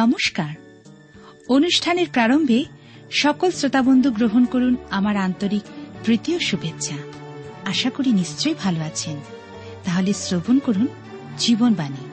নমস্কার। 0.00 0.54
অনুষ্ঠানের 1.48 2.06
প্রারম্ভে 2.12 2.64
সকল 3.10 3.50
শ্রোতাবন্ধু 3.50 4.10
গ্রহণ 4.12 4.44
করুন 4.44 4.76
আমার 4.90 5.16
আন্তরিক 5.16 5.62
তৃতীয় 6.04 6.38
শুভেচ্ছা। 6.38 6.94
আশা 7.64 7.90
করি 7.90 8.12
নিশ্চয়ই 8.12 8.54
ভালো 8.54 8.80
আছেন। 8.80 9.16
তাহলে 9.84 10.12
শ্রবণ 10.12 10.58
করুন 10.58 10.86
জীবনবাণী। 11.38 12.06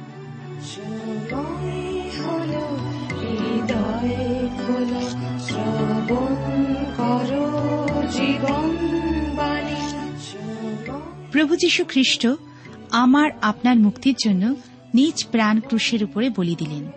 প্রভু 11.31 11.55
যীশু 11.55 11.85
খ্রিস্ট 11.85 12.27
আমার 12.91 13.31
আপনার 13.41 13.75
মুক্তির 13.75 14.15
জন্য 14.25 14.55
নিজ 14.93 15.25
প্রাণ 15.31 15.59
ক্রুশের 15.59 16.03
উপরে 16.03 16.29
বলি 16.29 16.55
দিলেন। 16.55 16.91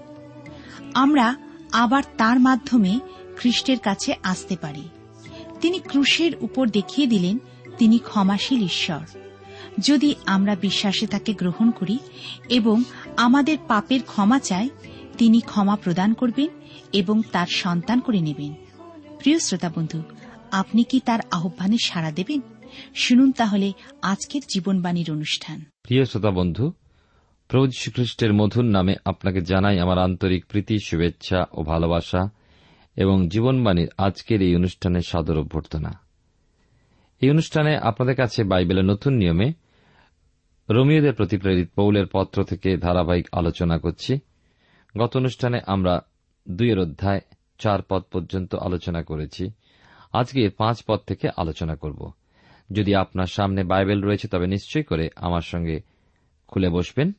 আমরা 0.94 1.36
আবার 1.72 2.02
তার 2.18 2.40
মাধ্যমে 2.40 3.00
খ্রিস্টের 3.36 3.78
কাছে 3.78 4.14
আসতে 4.22 4.56
পারি। 4.56 4.88
তিনি 5.60 5.78
ক্রুশের 5.78 6.32
উপর 6.40 6.68
দেখিয়ে 6.68 7.06
দিলেন, 7.06 7.38
তিনি 7.78 7.98
ক্ষমাশীল 7.98 8.64
ঈশ্বর। 8.64 9.18
যদি 9.78 10.14
আমরা 10.26 10.54
বিশ্বাসে 10.54 11.06
তাকে 11.06 11.34
গ্রহণ 11.34 11.70
করি 11.70 11.98
এবং 12.48 12.82
আমাদের 13.16 13.58
পাপের 13.68 14.02
ক্ষমা 14.02 14.38
চাই, 14.38 14.68
তিনি 15.18 15.40
ক্ষমা 15.40 15.76
প্রদান 15.76 16.14
করবেন 16.14 16.48
এবং 16.92 17.22
তার 17.32 17.46
সন্তান 17.46 18.00
করে 18.00 18.20
নেবেন। 18.20 18.54
প্রিয় 19.18 19.38
শ্রোতা 19.38 19.72
বন্ধু, 19.76 20.02
আপনি 20.50 20.82
কি 20.82 21.00
তার 21.00 21.20
আহ্বানে 21.30 21.76
সাড়া 21.84 22.10
দেবেন? 22.10 22.40
শুনুন 22.94 23.32
তাহলে 23.32 23.72
আজকের 24.02 24.42
জীবনবাণীর 24.54 25.10
অনুষ্ঠান। 25.10 25.64
প্রিয় 25.82 26.04
শ্রোতা 26.04 26.30
বন্ধু 26.30 26.72
প্রভু 27.50 27.66
যীশুখ্রিস্টের 27.66 28.32
মধুর 28.32 28.64
নামে 28.64 28.94
আপনাকে 29.04 29.40
জানাই 29.40 29.78
আমার 29.78 29.98
আন্তরিক 29.98 30.46
প্রীতি, 30.46 30.78
শুভেচ্ছা 30.78 31.44
ও 31.52 31.62
ভালোবাসা 31.62 32.28
এবং 32.96 33.28
জীবনবাণীর 33.28 33.88
আজকের 33.98 34.42
এই 34.42 34.56
অনুষ্ঠানের 34.56 35.00
সাদর 35.00 35.38
অভ্যর্থনা। 35.38 35.98
এই 37.20 37.30
অনুষ্ঠানে 37.30 37.76
আপনাদের 37.76 38.16
কাছে 38.16 38.44
বাইবেলের 38.44 38.84
নতুন 38.84 39.12
নিয়মে 39.12 39.52
রোমিওদের 40.70 41.14
প্রতি 41.14 41.38
প্রেরিত 41.38 41.68
পৌলের 41.76 42.06
পত্র 42.12 42.44
থেকে 42.44 42.76
ধারাবাহিক 42.76 43.28
আলোচনা 43.32 43.78
করছি। 43.78 44.18
গত 44.98 45.16
অনুষ্ঠানে 45.16 45.60
আমরা 45.66 46.00
দুইয়ের 46.48 46.78
অধ্যায় 46.78 47.20
চার 47.58 47.82
পদ 47.82 48.02
পর্যন্ত 48.12 48.54
আলোচনা 48.54 49.02
করেছি। 49.02 49.50
আজকে 50.12 50.48
পাঁচ 50.48 50.84
পদ 50.86 51.00
থেকে 51.06 51.28
আলোচনা 51.36 51.76
করব। 51.76 52.12
যদি 52.72 52.94
আপনার 52.94 53.26
সামনে 53.26 53.64
বাইবেল 53.64 54.02
রয়েছে, 54.02 54.28
তবে 54.28 54.46
নিশ্চয় 54.46 54.82
করে 54.82 55.08
আমার 55.16 55.42
সঙ্গে 55.42 55.80
খুলে 56.48 56.68
বসবেন। 56.68 57.12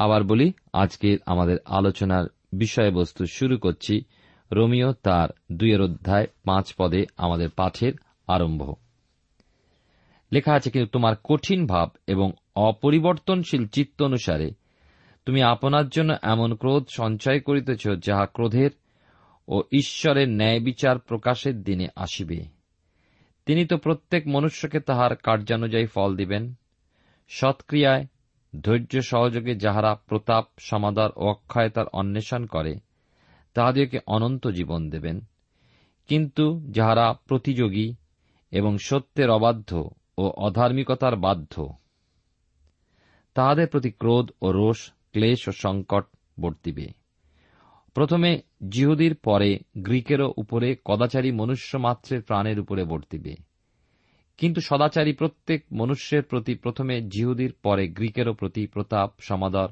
আবার 0.00 0.22
বলি 0.24 0.52
আজকে 0.72 1.16
আমাদের 1.26 1.56
আলোচনার 1.64 2.24
বিষয়বস্তু 2.52 3.26
শুরু 3.26 3.58
করছি। 3.58 4.04
রোমিও 4.52 4.92
তার 4.92 5.28
দুইয়ের 5.52 5.80
অধ্যায় 5.80 6.26
পাঁচ 6.44 6.74
পদে 6.78 7.04
আমাদের 7.16 7.48
পাঠের 7.50 7.92
আরম্ভ। 8.26 8.74
লেখা 10.32 10.52
আছে, 10.52 10.70
কিন্তু 10.70 10.88
তোমার 10.88 11.14
কঠিন 11.24 11.66
ভাব 11.66 11.90
এবং 12.06 12.32
অপরিবর্তনশীল 12.56 13.66
চিত্ত 13.66 14.02
অনুসারে 14.02 14.50
তুমি 15.26 15.42
আপনার 15.42 15.88
জন্য 15.88 16.14
এমন 16.22 16.54
ক্রোধ 16.54 16.84
সঞ্চয় 16.90 17.40
করিতেছ 17.40 17.88
যাহা 18.02 18.26
ক্রোধের 18.26 18.70
ও 19.48 19.62
ঈশ্বরের 19.72 20.28
ন্যায় 20.28 20.60
বিচার 20.60 20.98
প্রকাশের 20.98 21.62
দিনে 21.62 21.88
আসিবে। 21.96 22.44
তিনি 23.46 23.66
তো 23.66 23.76
প্রত্যেক 23.76 24.28
মনুষ্যকে 24.28 24.80
তাহার 24.80 25.16
কার্যানুযায়ী 25.16 25.86
ফল 25.86 26.16
দিবেন। 26.16 26.54
সৎক্রিয়ায় 27.28 28.06
ধৈর্য 28.60 29.02
সহযোগে 29.02 29.54
যাহারা 29.54 29.94
প্রতাপ, 29.94 30.44
সমাদার 30.58 31.10
ও 31.16 31.26
অক্ষয়তার 31.26 31.86
অন্বেষণ 31.92 32.46
করে 32.46 32.74
তাহাদেরকে 33.54 33.98
অনন্ত 34.06 34.46
জীবন 34.46 34.90
দেবেন। 34.90 35.20
কিন্তু 36.08 36.60
যাহারা 36.70 37.14
প্রতিযোগী 37.26 37.94
এবং 38.50 38.78
সত্যের 38.78 39.30
অবাধ্য 39.30 39.90
ও 40.18 40.22
অধার্মিকতার 40.22 41.16
বাধ্য, 41.16 41.74
তাহাদের 43.34 43.66
প্রতি 43.66 43.90
ক্রোধ 43.90 44.30
ও 44.42 44.52
রোষ, 44.52 44.92
ক্লেশ 45.12 45.48
ও 45.48 45.52
সংকট 45.52 46.04
বর্তিবে। 46.40 46.88
প্রথমে 47.94 48.40
জিহুদির 48.68 49.14
পরে 49.14 49.58
গ্রীকেরও 49.78 50.34
উপরে 50.36 50.76
কদাচারী 50.84 51.32
মনুষ্য 51.32 51.76
মাত্রের 51.76 52.22
প্রাণের 52.22 52.60
উপরে 52.60 52.84
বর্তিবে। 52.84 53.49
কিন্তু 54.40 54.60
সদাচারী 54.60 55.12
প্রত্যেক 55.12 55.64
মনুষ্যের 55.72 56.22
প্রতি 56.22 56.54
প্রথমে 56.54 57.02
জিহুদির, 57.02 57.52
পরে 57.62 57.88
গ্রীকেরও 57.88 58.32
প্রতি 58.32 58.66
প্রতাপ, 58.66 59.10
সমাদর 59.20 59.68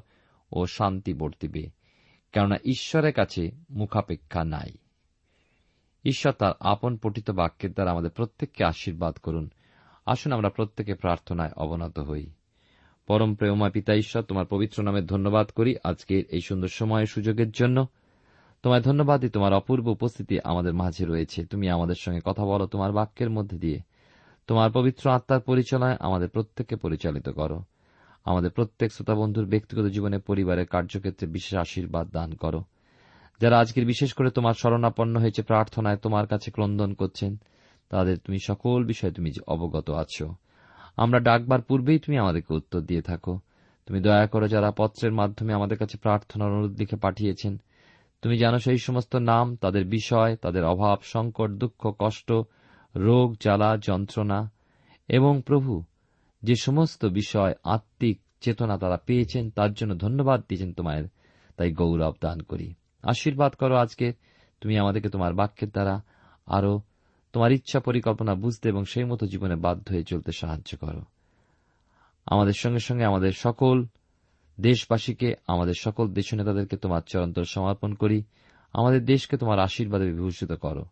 ও 0.51 0.65
শান্তি 0.65 1.13
বর্তিবে, 1.13 1.69
কেননা 2.31 2.55
ঈশ্বরের 2.65 3.13
কাছে 3.13 3.51
মুখাপেক্ষা 3.69 4.43
নাই। 4.43 4.69
ঈশ্বর 6.05 6.33
তার 6.33 6.53
আপন 6.59 6.97
পঠিত 6.97 7.31
বাক্যের 7.31 7.71
দ্বারা 7.71 7.91
আমাদের 7.91 8.09
প্রত্যেককে 8.09 8.63
আশীর্বাদ 8.63 9.17
করুন। 9.17 9.49
আসুন 10.05 10.31
আমরা 10.31 10.49
প্রত্যেকে 10.49 10.93
প্রার্থনায় 10.93 11.51
অবনত 11.57 11.99
হই। 11.99 12.27
পরম 13.07 13.35
প্রেমা 13.35 13.69
পিতা 13.69 13.95
ঈশ্বর, 13.95 14.23
তোমার 14.23 14.45
পবিত্র 14.45 14.83
নামে 14.83 15.01
ধন্যবাদ 15.01 15.49
করি 15.49 15.75
আজকের 15.83 16.23
এই 16.29 16.41
সুন্দর 16.41 16.67
সময় 16.67 17.05
সুযোগের 17.05 17.51
জন্য। 17.51 17.87
তোমায় 18.63 18.81
ধন্যবাদ 18.81 19.25
তোমার 19.25 19.53
অপূর্ব 19.53 19.87
উপস্থিতি 19.87 20.37
আমাদের 20.43 20.73
মাঝে 20.73 21.05
রয়েছে। 21.05 21.45
তুমি 21.45 21.69
আমাদের 21.69 21.95
সঙ্গে 21.95 22.19
কথা 22.25 22.45
বলো 22.45 22.67
তোমার 22.67 22.91
বাক্যের 22.91 23.29
মধ্যে 23.29 23.57
দিয়ে। 23.57 23.79
তোমার 24.49 24.71
পবিত্র 24.71 25.09
আত্মার 25.09 25.39
পরিচালনায় 25.39 25.97
আমাদের 25.99 26.29
প্রত্যেককে 26.29 26.75
পরিচালিত 26.75 27.29
করো। 27.29 27.63
আমাদের 28.25 28.51
প্রত্যেক 28.51 28.91
শ্রোতা 28.91 29.15
বন্ধুর 29.15 29.45
ব্যক্তিগত 29.45 29.85
জীবনে 29.85 30.17
পরিবারের 30.19 30.65
কার্যক্ষেত্রে 30.65 31.27
বিশেষ 31.27 31.55
আশীর্বাদ 31.59 32.09
দান 32.09 32.33
করো। 32.33 32.63
যারা 33.41 33.59
আজকের 33.59 33.85
বিশেষ 33.85 34.13
করে 34.13 34.29
তোমার 34.29 34.53
শরণাপন্ন 34.53 35.19
হয়েছে 35.19 35.41
প্রার্থনায় 35.41 35.97
তোমার 35.97 36.27
কাছে 36.27 36.51
ক্রন্দন 36.51 36.93
করছেন, 36.93 37.37
তাদের 37.89 38.17
তুমি 38.17 38.39
সকল 38.39 38.83
বিষয়ে 38.83 39.11
তুমি 39.11 39.31
অবগত 39.47 39.89
আছো। 39.89 40.35
আমরা 40.97 41.19
ডাকবার 41.19 41.61
পূর্বেই 41.61 41.99
তুমি 41.99 42.17
আমাদেরকে 42.17 42.53
উত্তর 42.53 42.79
দিয়ে 42.79 43.01
থাকো। 43.01 43.39
তুমি 43.85 43.99
দয়া 44.01 44.27
করো 44.27 44.47
যারা 44.47 44.71
পত্রের 44.71 45.13
মাধ্যমে 45.13 45.53
আমাদের 45.53 45.77
কাছে 45.77 45.97
প্রার্থনার 45.97 46.51
অনুরোধ 46.51 46.79
লিখে 46.79 46.95
পাঠিয়েছেন, 46.95 47.61
তুমি 48.21 48.37
জানো 48.37 48.57
সেই 48.59 48.77
সমস্ত 48.77 49.15
নাম, 49.15 49.55
তাদের 49.55 49.85
বিষয়, 49.85 50.35
তাদের 50.35 50.63
অভাব, 50.65 50.97
সংকট, 51.03 51.49
দুঃখ, 51.51 51.93
কষ্ট 51.99 52.31
রোগ, 52.95 53.35
জ্বালা, 53.41 53.77
যন্ত্রণা 53.77 54.51
এবং 55.07 55.41
প্রভু 55.45 55.83
যে 56.43 56.55
সমস্ত 56.55 57.05
বিষয় 57.05 57.53
আত্মিক 57.63 58.19
চেতনা 58.41 58.77
তারা 58.77 58.97
পেয়েছেন, 58.97 59.49
তার 59.49 59.73
জন্য 59.73 59.97
ধন্যবাদ 59.97 60.41
দিয়েছেন 60.41 60.73
তোমার 60.73 61.03
তাই 61.57 61.71
গৌরব 61.71 62.13
দান 62.21 62.41
করি। 62.41 62.73
আশীর্বাদ 63.03 63.53
করো 63.53 63.75
আজকে। 63.75 64.13
তুমি 64.61 64.77
আমাদেরকে 64.77 65.09
তোমার 65.09 65.33
বাক্যের 65.33 65.69
দ্বারা 65.69 66.01
আরও 66.45 66.81
তোমার 67.33 67.51
ইচ্ছা 67.51 67.79
পরিকল্পনা 67.79 68.35
বুঝতে 68.35 68.69
এবং 68.69 68.85
সেই 68.85 69.03
মতো 69.03 69.27
জীবনে 69.27 69.55
বাধ্য 69.55 69.93
হয়ে 69.93 70.03
চলতে 70.03 70.31
সাহায্য 70.31 70.77
করো। 70.77 71.01
আমাদের 72.25 72.53
সঙ্গে 72.53 72.79
সঙ্গে 72.79 73.05
আমাদের 73.05 73.31
সকল 73.31 73.85
দেশবাসীকে, 74.59 75.33
আমাদের 75.47 75.73
সকল 75.79 76.07
দেশ 76.07 76.33
নেতাদেরকে 76.33 76.77
তোমার 76.77 77.01
চরন্তর 77.07 77.45
সমর্পণ 77.45 77.93
করি। 77.93 78.23
আমাদের 78.73 79.05
দেশকে 79.05 79.37
তোমার 79.37 79.59
আশীর্বাদে 79.59 80.05
বিভূষিত 80.05 80.51
করো। 80.51 80.85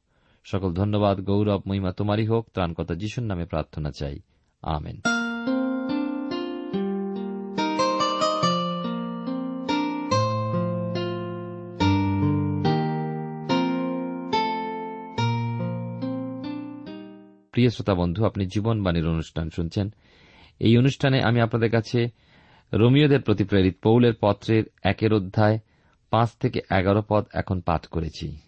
সকল 0.52 0.74
ধন্যবাদ, 0.74 1.22
গৌরব, 1.22 1.62
মহিমা 1.68 1.92
তোমারই 1.92 2.26
হোক, 2.26 2.50
ত্রাণকর্তা 2.54 2.96
যিশুর 2.96 3.24
নামে 3.24 3.46
প্রার্থনা 3.46 3.92
চাই। 3.92 4.20
আমেন। 4.62 5.02
প্রিয় 17.52 17.70
শ্রোতা 17.70 17.94
বন্ধু, 17.94 18.26
আপনি 18.26 18.46
জীবনবাণীর 18.46 19.08
অনুষ্ঠান 19.08 19.50
শুনছেন। 19.50 19.94
এই 20.60 20.78
অনুষ্ঠানে 20.78 21.22
আমি 21.22 21.42
আপনাদের 21.42 21.72
কাছে 21.72 22.08
রোমিওদের 22.74 23.22
প্রতি 23.22 23.44
প্রেরিত 23.44 23.76
পৌলের 23.84 24.14
পত্রের 24.22 24.64
একের 24.84 25.14
অধ্যায় 25.14 25.60
পাঁচ 26.10 26.30
থেকে 26.40 26.60
এগারো 26.72 27.04
পদ 27.10 27.26
এখন 27.34 27.62
পাঠ 27.62 27.88
করেছি। 27.88 28.47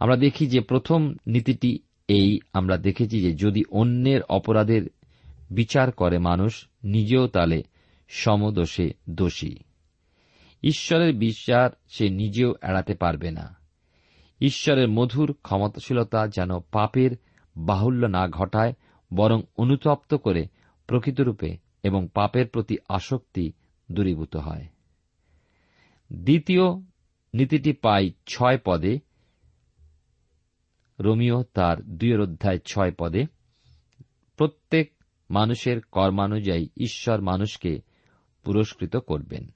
আমরা 0.00 0.16
দেখি 0.16 0.46
যে 0.46 0.60
প্রথম 0.60 1.14
নীতিটি 1.26 1.78
এই, 2.08 2.40
আমরা 2.52 2.76
দেখেছি 2.76 3.20
যে 3.20 3.32
যদি 3.34 3.64
অন্যের 3.70 4.22
অপরাধের 4.22 4.90
বিচার 5.50 5.92
করে 5.92 6.18
মানুষ, 6.18 6.66
নিজেও 6.84 7.28
তালে 7.28 7.62
সমদোষে 8.08 8.90
দোষী। 9.10 9.56
ঈশ্বরের 10.62 11.14
বিচার 11.14 11.70
সে 11.88 12.08
নিজেও 12.08 12.54
এড়াতে 12.62 12.94
পারবে 12.94 13.30
না। 13.30 13.56
ঈশ্বরের 14.40 14.88
মধুর 14.88 15.36
ক্ষমতাশীলতা 15.42 16.28
যেন 16.28 16.58
পাপের 16.58 17.10
বাহুল্য 17.56 18.06
না 18.06 18.28
ঘটায়, 18.28 18.72
বরং 19.14 19.42
অনুতপ্ত 19.56 20.14
করে 20.14 20.46
প্রকৃতরূপে 20.86 21.56
এবং 21.82 22.08
পাপের 22.14 22.48
প্রতি 22.48 22.76
আসক্তি 22.88 23.52
দূরীভূত 23.92 24.36
হয়। 24.36 24.66
দ্বিতীয় 26.12 26.62
নীতিটি 27.34 27.72
পাই 27.72 28.12
ছয় 28.26 28.58
পদে 28.64 29.09
রোমিও 31.00 31.42
তার 31.42 31.82
দুইয়ের 31.82 32.20
অধ্যায় 32.20 32.58
ছয় 32.58 32.92
পদে, 32.98 33.26
প্রত্যেক 34.36 34.92
মানুষের 35.30 35.80
কর্মানুযায়ী 35.80 36.68
ঈশ্বর 36.76 37.20
মানুষকে 37.20 37.80
পুরস্কৃত 38.44 38.96
করবেন। 38.96 39.48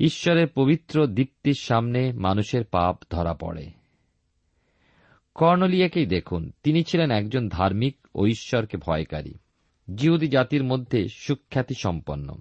ঈশ্বরের 0.00 0.48
পবিত্র 0.48 1.06
দীপ্তির 1.06 1.54
সামনে 1.58 2.12
মানুষের 2.12 2.64
পাপ 2.64 3.02
ধরা 3.10 3.34
পড়ে। 3.34 3.70
কর্ণলিয়াকেই 5.34 6.06
দেখুন, 6.06 6.52
তিনি 6.62 6.82
ছিলেন 6.82 7.10
একজন 7.10 7.48
ধার্মিক 7.48 7.96
ও 8.14 8.26
ঈশ্বরকে 8.26 8.76
ভয়কারী। 8.76 9.34
জিহুদি 9.94 10.28
জাতির 10.28 10.64
মধ্যে 10.64 11.08
সুখ্যাতি 11.08 11.74
সম্পন্ন। 11.74 12.38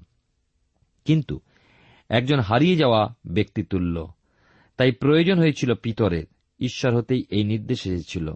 কিন্তু 1.06 1.40
একজন 2.10 2.40
হারিয়ে 2.40 2.76
যাওয়া 2.76 3.16
ব্যক্তিতুল্য। 3.26 4.12
তাই 4.78 4.92
প্রয়োজন 4.92 5.40
হয়েছিল 5.40 5.74
পিতরের। 5.74 6.26
ঈশ্বর 6.62 6.96
হতেই 6.96 7.26
এই 7.30 7.44
নির্দেশ 7.44 7.88
এসেছিল। 7.88 8.34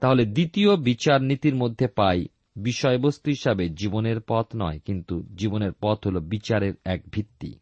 তাহলে 0.00 0.24
দ্বিতীয় 0.26 0.76
বিচার 0.76 1.22
নীতির 1.22 1.54
মধ্যে 1.54 1.86
পাই 1.86 2.24
বিষয়বস্তু 2.56 3.30
হিসাবে 3.30 3.68
জীবনের 3.68 4.20
পথ 4.20 4.46
নয়, 4.56 4.78
কিন্তু 4.78 5.22
জীবনের 5.36 5.72
পথ 5.80 6.06
হল 6.06 6.20
বিচারের 6.20 6.74
এক 6.84 7.02
ভিত্তি। 7.12 7.54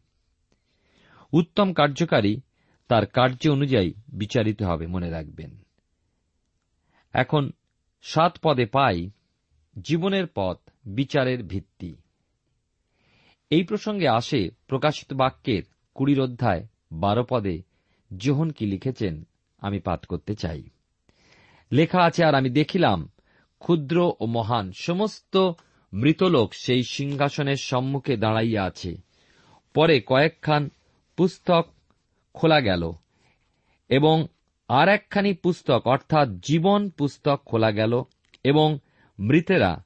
উত্তম 1.33 1.73
কার্যকারী 1.73 2.41
তার 2.87 3.05
কার্য 3.05 3.49
অনুযায়ী 3.49 3.93
বিচারিত 4.13 4.63
হবে, 4.63 4.87
মনে 4.87 5.09
রাখবেন। 5.09 5.57
এখন 7.13 7.51
সাত 8.01 8.37
পদে 8.43 8.65
পাই 8.65 9.09
জীবনের 9.81 10.27
পথ, 10.35 10.57
বিচারের 10.85 11.43
ভিত্তি। 11.43 11.95
এই 13.49 13.63
প্রসঙ্গে 13.63 14.07
আসে 14.07 14.49
প্রকাশিত 14.67 15.13
বাক্যের 15.13 15.63
কুড়ির 15.95 16.21
অধ্যায়, 16.21 16.67
বারো 16.91 17.25
পদে 17.29 17.61
জোহন 18.17 18.49
কি 18.49 18.65
লিখেছেন? 18.65 19.27
আমি 19.63 19.79
পাঠ 19.79 20.05
করতে 20.05 20.33
চাই। 20.35 20.61
লেখা 21.71 21.99
আছে, 22.03 22.21
আর 22.23 22.35
আমি 22.35 22.49
দেখিলাম, 22.49 22.99
ক্ষুদ্র 23.59 23.97
ও 24.19 24.25
মহান 24.25 24.71
সমস্ত 24.77 25.35
মৃতলোক 25.93 26.53
সেই 26.53 26.83
সিংহাসনের 26.83 27.59
সম্মুখে 27.61 28.17
দাঁড়াইয়া 28.17 28.63
আছে। 28.63 28.91
পরে 29.73 29.95
কয়েকখান 30.05 30.69
পুস্তক 31.17 31.63
খোলা 32.33 32.59
গেল, 32.61 32.83
এবং 33.89 34.27
আর 34.67 34.87
একখানি 34.89 35.33
পুস্তক, 35.33 35.81
অর্থাৎ 35.85 36.27
জীবন 36.39 36.89
পুস্তক 36.89 37.39
খোলা 37.45 37.71
গেল, 37.71 37.93
এবং 38.43 38.77
মৃতেরা 39.19 39.83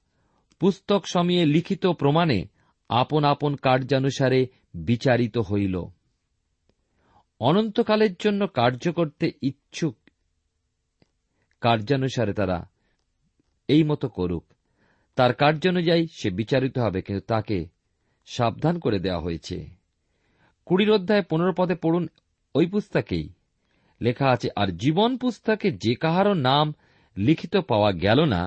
পুস্তক 0.59 1.01
সমিয়ে 1.07 1.45
লিখিত 1.45 1.85
প্রমাণে 1.85 2.39
আপন 2.89 3.23
আপন 3.23 3.55
কার্যানুসারে 3.55 4.41
বিচারিত 4.73 5.37
হইল। 5.37 5.75
অনন্তকালের 7.41 8.13
জন্য 8.19 8.47
কার্য 8.47 8.91
করতে 8.91 9.31
ইচ্ছুক। 9.41 9.95
কার্যানুসারে 11.61 12.33
তারা 12.33 12.69
এই 13.67 13.83
মতো 13.83 14.07
করুক। 14.09 14.45
তার 15.15 15.33
কার্যানুযায়ী 15.33 16.07
সে 16.11 16.29
বিচারিত 16.29 16.77
হবে, 16.77 17.01
কিন্তু 17.01 17.23
তাকে 17.27 17.67
সাবধান 18.25 18.79
করে 18.79 18.99
দেওয়া 18.99 19.21
হয়েছে। 19.21 19.69
কুড়ির 20.65 20.91
অধ্যায় 20.91 21.23
পনেরো 21.29 21.53
পদে 21.57 21.75
পড়ুন, 21.75 22.07
ওই 22.55 22.65
পুস্তকেই 22.65 23.29
লেখা 24.01 24.27
আছে, 24.29 24.47
আর 24.55 24.67
জীবন 24.67 25.17
পুস্তকে 25.17 25.71
যে 25.71 25.95
কাহারও 25.95 26.33
নাম 26.33 26.73
লিখিত 27.17 27.55
পাওয়া 27.57 27.91
গেল 27.91 28.25
না, 28.25 28.41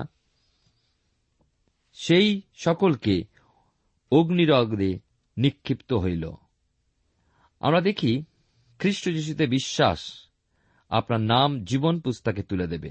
সেই 1.93 2.41
সকলকে 2.55 3.23
অগ্নিরগ্রে 4.11 4.99
নিক্ষিপ্ত 5.37 5.93
হইল। 5.93 6.31
আমরা 7.59 7.81
দেখি 7.81 8.23
খ্রিস্ট 8.81 9.09
যিশুতে 9.09 9.47
বিশ্বাস 9.47 10.27
আপনার 10.89 11.21
নাম 11.21 11.63
জীবন 11.65 11.99
পুস্তকে 11.99 12.43
তুলে 12.43 12.67
দেবে। 12.67 12.89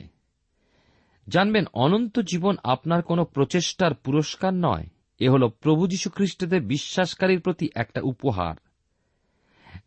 জানবেন, 1.28 1.64
অনন্ত 1.72 2.20
জীবন 2.20 2.56
আপনার 2.64 3.02
কোনো 3.02 3.24
প্রচেষ্টার 3.24 3.94
পুরস্কার 3.94 4.54
নয়। 4.54 4.86
এ 5.18 5.28
হল 5.28 5.48
প্রভু 5.48 5.86
যীশু 5.86 6.10
খ্রিস্টতে 6.10 6.60
বিশ্বাসকারীর 6.60 7.40
প্রতি 7.40 7.68
একটা 7.74 8.00
উপহার। 8.04 8.54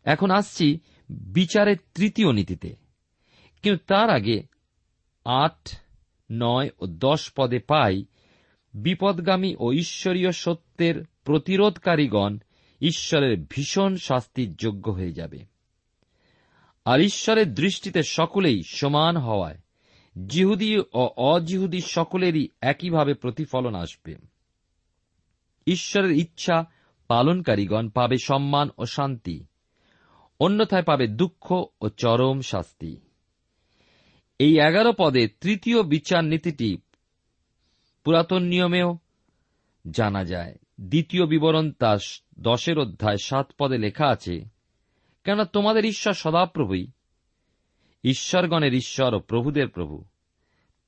এখন 0.04 0.30
আসছি 0.30 0.78
বিচারের 1.10 1.76
তৃতীয় 1.94 2.32
নীতিতে। 2.32 2.76
কিন্তু 3.62 3.84
তার 3.86 4.10
আগে 4.10 4.42
আট, 5.24 5.78
নয় 6.30 6.70
ও 6.78 6.86
দশ 6.86 7.32
পদে 7.36 7.58
পাই 7.58 8.04
বিপদগামী 8.74 9.56
ও 9.58 9.72
ঈশ্বরীয় 9.72 10.32
সত্যের 10.32 11.04
প্রতিরোধকারীগণ 11.24 12.38
ঈশ্বরের 12.80 13.38
ভীষণ 13.50 13.96
শাস্তির 13.96 14.54
যোগ্য 14.54 14.90
হয়ে 14.90 15.12
যাবে। 15.12 15.53
আর 16.84 17.00
ঈশ্বরের 17.00 17.54
দৃষ্টিতে 17.54 18.02
সকলেই 18.02 18.62
সমান 18.62 19.16
হওয়ায়, 19.16 19.58
জিহুদি 20.26 20.78
ও 20.78 21.10
অজিহুদি 21.16 21.80
সকলেরই 21.80 22.48
একইভাবে 22.60 23.14
প্রতিফলন 23.14 23.74
আসবে। 23.74 24.16
ঈশ্বরের 25.66 26.10
ইচ্ছা 26.10 26.64
পালনকারীগণ 27.08 27.88
পাবে 27.88 28.16
সম্মান 28.18 28.70
ও 28.78 28.86
শান্তি, 28.86 29.44
অন্যথায় 30.40 30.82
পাবে 30.82 31.06
দুঃখ 31.06 31.64
ও 31.80 31.88
চরম 31.88 32.40
শাস্তি। 32.40 32.96
এই 34.38 34.60
এগারো 34.60 34.92
পদে 34.98 35.28
তৃতীয় 35.28 35.82
বিচার 35.82 36.24
নীতিটি 36.24 36.76
পুরাতন 38.04 38.42
নিয়মেও 38.42 38.98
জানা 39.90 40.24
যায়। 40.24 40.58
দ্বিতীয় 40.80 41.26
বিবরণ 41.26 41.72
তার 41.72 41.98
দশের 42.40 42.78
অধ্যায় 42.78 43.16
সাত 43.16 43.52
পদে 43.58 43.78
লেখা 43.78 44.06
আছে 44.06 44.53
কেন 45.24 45.44
তোমাদের 45.44 45.84
ঈশ্বর 45.84 46.12
সদাপ্রভুই। 46.12 46.86
ঈশ্বরগণের 48.04 48.74
ঈশ্বর 48.74 49.14
ও 49.14 49.20
প্রভুদের 49.20 49.68
প্রভু। 49.68 50.04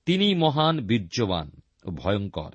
তিনি 0.06 0.35
মহান, 0.35 0.87
বীর্যবান 0.87 1.50
ও 1.85 1.91
ভয়ঙ্কর। 1.91 2.50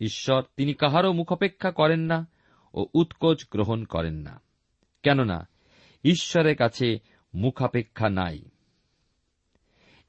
ঈশ্বর, 0.00 0.42
তিনি 0.56 0.74
কাহারও 0.74 1.12
মুখপেক্ষা 1.12 1.70
করেন 1.70 2.00
না 2.00 2.28
ও 2.74 2.86
উৎকোচ 2.94 3.46
গ্রহণ 3.50 3.84
করেন 3.84 4.14
না। 4.14 4.40
কেননা, 5.02 5.48
ঈশ্বরের 6.04 6.56
কাছে 6.56 6.98
মুখাপেক্ষা 7.34 8.08
নাই। 8.08 8.44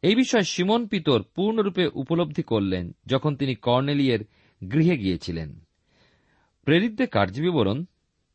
এই 0.01 0.15
বিষয়ে 0.15 0.43
সিমন 0.43 0.87
পিতর 0.87 1.23
পূর্ণরূপে 1.23 1.87
উপলব্ধি 1.93 2.43
করলেন 2.43 2.95
যখন 3.05 3.35
তিনি 3.35 3.55
কর্নেলিয়ের 3.55 4.19
গৃহে 4.71 4.97
গিয়েছিলেন। 4.97 5.59
প্রেরিতদের 6.63 7.07
কার্যবিবরণ 7.07 7.85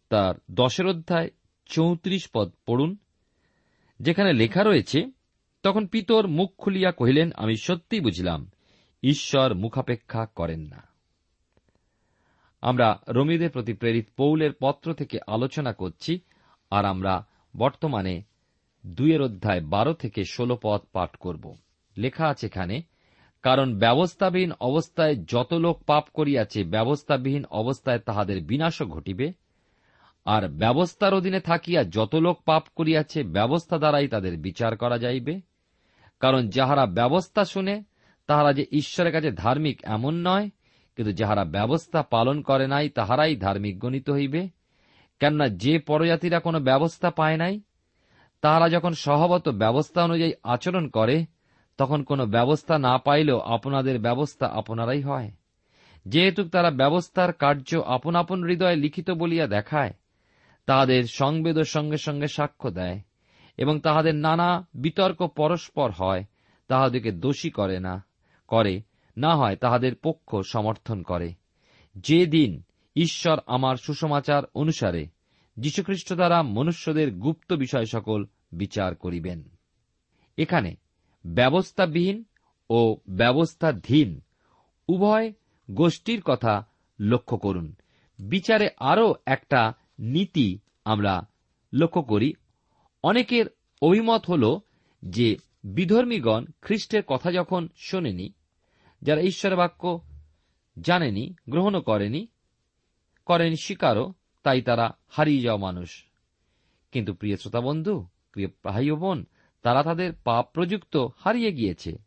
তার 0.09 0.35
দশের 0.51 0.87
অধ্যায় 0.87 1.31
চৌত্রিশ 1.67 2.29
পদ 2.35 2.53
পড়ুন। 2.67 2.97
যেখানে 4.01 4.33
লেখা 4.33 4.63
রয়েছে, 4.63 5.11
তখন 5.63 5.87
পিতর 5.87 6.27
মুখ 6.27 6.55
খুলিয়া 6.59 6.93
কহিলেন, 6.93 7.31
আমি 7.37 7.57
সত্যি 7.57 8.01
বুঝলাম, 8.01 8.51
ঈশ্বর 9.03 9.55
মুখাপেক্ষা 9.55 10.27
করেন 10.27 10.61
না। 10.61 10.83
আমরা 12.61 13.01
রমিদের 13.09 13.51
প্রতি 13.51 13.73
প্রেরিত 13.73 14.09
পৌলের 14.17 14.51
পত্র 14.61 14.95
থেকে 14.95 15.19
আলোচনা 15.27 15.73
করছি, 15.73 16.21
আর 16.71 16.85
আমরা 16.85 17.27
বর্তমানে 17.57 18.23
দুইয়ের 18.87 19.23
অধ্যায় 19.23 19.61
বারো 19.61 19.93
থেকে 19.93 20.25
ষোলো 20.25 20.59
পদ 20.63 20.81
পাঠ 20.93 21.17
করব। 21.17 21.57
লেখা 21.97 22.29
আছে 22.29 22.47
এখানে, 22.47 22.83
কারণ 23.43 23.79
ব্যবস্থাবিহীন 23.79 24.53
অবস্থায় 24.61 25.17
যত 25.17 25.55
লোক 25.55 25.83
পাপ 25.83 26.05
করিয়াছে, 26.15 26.65
ব্যবস্থাবিহীন 26.65 27.45
অবস্থায় 27.45 27.99
তাহাদের 27.99 28.43
বিনাশও 28.43 28.87
ঘটিবে 28.87 29.33
আর 30.25 30.49
ব্যবস্থার 30.49 31.15
অধীনে 31.15 31.41
থাকিয়া 31.41 31.85
যত 31.85 32.15
লোক 32.15 32.43
পাপ 32.43 32.65
করিয়াছে, 32.77 33.23
ব্যবস্থা 33.23 33.79
দ্বারাই 33.79 34.09
তাদের 34.09 34.39
বিচার 34.39 34.77
করা 34.77 34.99
যাইবে। 34.99 35.41
কারণ 36.21 36.49
যাহারা 36.49 36.87
ব্যবস্থা 36.87 37.45
শুনে, 37.45 37.83
তাহারা 38.27 38.53
যে 38.53 38.67
ঈশ্বরের 38.73 39.13
কাছে 39.13 39.33
ধার্মিক 39.33 39.81
এমন 39.83 40.15
নয়, 40.15 40.51
কিন্তু 40.97 41.13
যাহারা 41.13 41.45
ব্যবস্থা 41.45 42.03
পালন 42.03 42.43
করে 42.43 42.67
নাই, 42.67 42.89
তাহারাই 42.89 43.37
ধার্মিক 43.37 43.79
গণিত 43.79 44.11
হইবে। 44.11 44.49
কেননা 45.21 45.49
যে 45.49 45.79
পরজাতিরা 45.79 46.41
কোনো 46.41 46.61
ব্যবস্থা 46.61 47.11
পায় 47.11 47.37
নাই, 47.37 47.61
তাহারা 48.41 48.69
যখন 48.69 48.93
সহবত 48.93 49.49
ব্যবস্থা 49.49 50.05
অনুযায়ী 50.05 50.33
আচরণ 50.43 50.89
করে, 50.89 51.27
তখন 51.79 52.03
কোনো 52.03 52.27
ব্যবস্থা 52.27 52.79
না 52.79 52.99
পাইলেও 52.99 53.39
আপনাদের 53.39 54.01
ব্যবস্থা 54.01 54.47
আপনারাই 54.47 55.01
হয়। 55.01 55.31
যেহেতু 56.07 56.49
তারা 56.49 56.71
ব্যবস্থার 56.71 57.33
কার্য 57.33 57.77
আপন 57.87 58.15
আপন 58.15 58.45
হৃদয়ে 58.45 58.77
লিখিত 58.77 59.11
বলিয়া 59.11 59.47
দেখায় 59.47 59.93
তাহাদের 60.67 61.05
সংবেদ 61.05 61.59
সঙ্গে 61.59 61.97
সঙ্গে 61.97 62.27
সাক্ষ্য 62.27 62.71
দেয়, 62.71 63.01
এবং 63.57 63.81
তাহাদের 63.81 64.15
নানা 64.15 64.69
বিতর্ক 64.75 65.27
পরস্পর 65.27 65.91
হয়, 65.91 66.25
তাহাদেরকে 66.69 67.13
দোষী 67.13 67.51
করে 67.51 67.81
না 67.81 68.05
করে, 68.49 68.83
না 69.17 69.37
হয় 69.37 69.57
তাহাদের 69.57 69.95
পক্ষ 69.95 70.37
সমর্থন 70.49 71.03
করে। 71.03 71.35
যে 71.97 72.27
দিন 72.27 72.63
ঈশ্বর 72.97 73.39
আমার 73.47 73.77
সুসমাচার 73.77 74.43
অনুসারে 74.55 75.07
যীশুখ্রিস্ট 75.57 76.13
দ্বারা 76.13 76.43
মনুষ্যদের 76.43 77.13
গুপ্ত 77.13 77.53
বিষয় 77.53 77.85
সকল 77.85 78.27
বিচার 78.53 78.95
করিবেন। 78.95 79.49
এখানে 80.37 80.77
ব্যবস্থাবিহীন 81.27 82.25
ও 82.71 82.97
ব্যবস্থাধীন 83.09 84.21
উভয় 84.89 85.33
গোষ্ঠীর 85.71 86.23
কথা 86.23 86.67
লক্ষ্য 87.01 87.39
করুন। 87.39 87.75
বিচারে 88.19 88.69
আরও 88.79 89.15
একটা 89.27 89.73
নীতি 90.03 90.59
আমরা 90.85 91.29
লক্ষ্য 91.73 92.03
করি। 92.03 92.35
অনেকের 93.03 93.47
অভিমত 93.83 94.31
হল 94.31 94.59
যে 95.05 95.37
বিধর্মীগণ 95.65 96.45
খ্রিস্টের 96.63 97.03
কথা 97.07 97.33
যখন 97.33 97.69
শোনেনি, 97.77 98.33
যারা 99.03 99.21
ঈশ্বর 99.21 99.57
বাক্য 99.57 100.01
জানেনি, 100.81 101.35
গ্রহণও 101.49 101.81
করেনি 101.81 102.27
করেনি 103.27 103.57
স্বীকারও, 103.57 104.15
তাই 104.43 104.63
তারা 104.63 104.91
হারিয়ে 105.09 105.41
যাওয়া 105.41 105.61
মানুষ। 105.61 106.05
কিন্তু 106.93 107.15
প্রিয় 107.15 107.37
শ্রোতা 107.37 107.61
বন্ধু, 107.61 108.07
প্রিয় 108.33 108.49
ভাই 108.65 108.91
বোন, 108.91 109.27
তারা 109.63 109.83
তাদের 109.83 110.13
পাপ 110.25 110.49
প্রযুক্ত 110.53 111.07
হারিয়ে 111.17 111.53
গিয়েছে। 111.53 111.99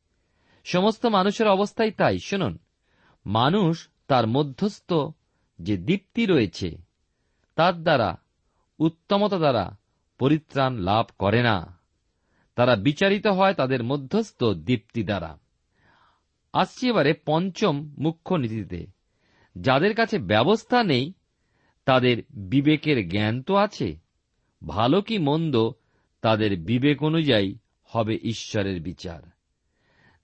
সমস্ত 0.64 1.06
মানুষের 1.06 1.48
অবস্থাই 1.48 1.92
তাই। 1.92 2.20
শুনুন, 2.20 2.58
মানুষ 3.26 3.88
তার 4.08 4.28
মধ্যস্থ 4.28 4.94
যে 5.62 5.78
দীপ্তি 5.78 6.26
রয়েছে 6.26 6.86
তার 7.56 7.84
দ্বারা, 7.84 8.18
উত্তমতা 8.80 9.38
দ্বারা 9.38 9.78
পরিত্রাণ 10.20 10.78
লাভ 10.78 11.06
করে 11.20 11.44
না। 11.44 11.80
তারা 12.56 12.76
বিচারিত 12.76 13.28
হয় 13.28 13.54
তাদের 13.54 13.84
মধ্যস্থ 13.84 14.44
দীপ্তি 14.44 15.04
দ্বারা। 15.04 15.38
আসছি 16.54 16.90
এবারে 16.90 17.14
পঞ্চম 17.26 17.96
মুখ্য 17.98 18.36
নীতিতে। 18.36 18.88
যাদের 19.58 19.96
কাছে 19.96 20.20
ব্যবস্থা 20.20 20.84
নেই, 20.84 21.14
তাদের 21.86 22.24
বিবেকের 22.30 23.10
জ্ঞান 23.10 23.42
তো 23.42 23.56
আছে। 23.56 23.98
ভালো 24.68 25.02
কি 25.02 25.18
মন্দ, 25.18 25.72
তাদের 26.22 26.60
বিবেক 26.60 27.04
অনুযায়ী 27.04 27.58
হবে 27.84 28.20
ঈশ্বরের 28.24 28.82
বিচার। 28.82 29.22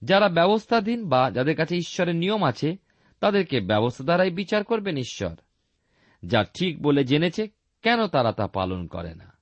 যারা 0.02 0.28
ব্যবস্থাধীন 0.28 1.08
বা 1.08 1.30
যাদের 1.30 1.56
কাছে 1.56 1.76
ঈশ্বরের 1.76 2.16
নিয়ম 2.16 2.44
আছে, 2.44 2.76
তাদেরকে 3.20 3.60
ব্যবস্থা 3.60 4.04
দ্বারাই 4.04 4.30
বিচার 4.30 4.64
করবেন 4.64 4.96
ঈশ্বর। 4.96 5.34
যা 6.22 6.44
ঠিক 6.44 6.82
বলে 6.82 7.04
জেনেছে, 7.04 7.48
কেন 7.82 8.06
তারা 8.06 8.32
তা 8.32 8.46
পালন 8.46 8.86
করে 8.86 9.14
না? 9.14 9.32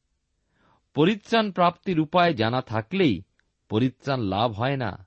পরিত্রাণ 0.95 1.53
প্রাপ্তির 1.53 2.01
উপায় 2.01 2.35
জানা 2.35 2.61
থাকলেই 2.61 3.23
পরিত্রাণ 3.69 4.21
লাভ 4.21 4.53
হয় 4.53 4.77
না। 4.77 5.07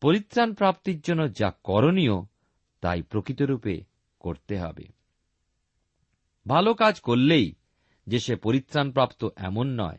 পরিত্রাণ 0.00 0.54
প্রাপ্তির 0.54 1.00
জন্য 1.00 1.32
যা 1.32 1.52
করণীয়, 1.64 2.22
তাই 2.80 3.02
প্রকৃতরূপে 3.02 3.84
করতে 4.20 4.58
হবে। 4.58 4.84
ভালো 6.48 6.74
কাজ 6.74 7.00
করলেই 7.00 7.54
যে 8.06 8.18
সে 8.18 8.36
পরিত্রাণপ্রাপ্ত 8.36 9.28
এমন 9.36 9.80
নয়। 9.80 9.98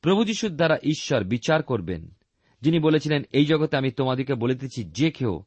প্রভু 0.00 0.24
যিশুর 0.24 0.56
দ্বারা 0.56 0.76
ঈশ্বর 0.82 1.24
বিচার 1.24 1.62
করবেন। 1.62 2.14
যিনি 2.60 2.78
বলেছিলেন, 2.78 3.22
এই 3.32 3.46
জগতে 3.46 3.76
আমি 3.76 3.90
তোমাদিকে 3.90 4.34
বলিতেছি, 4.34 4.84
যে 4.84 5.10
কেউ 5.10 5.44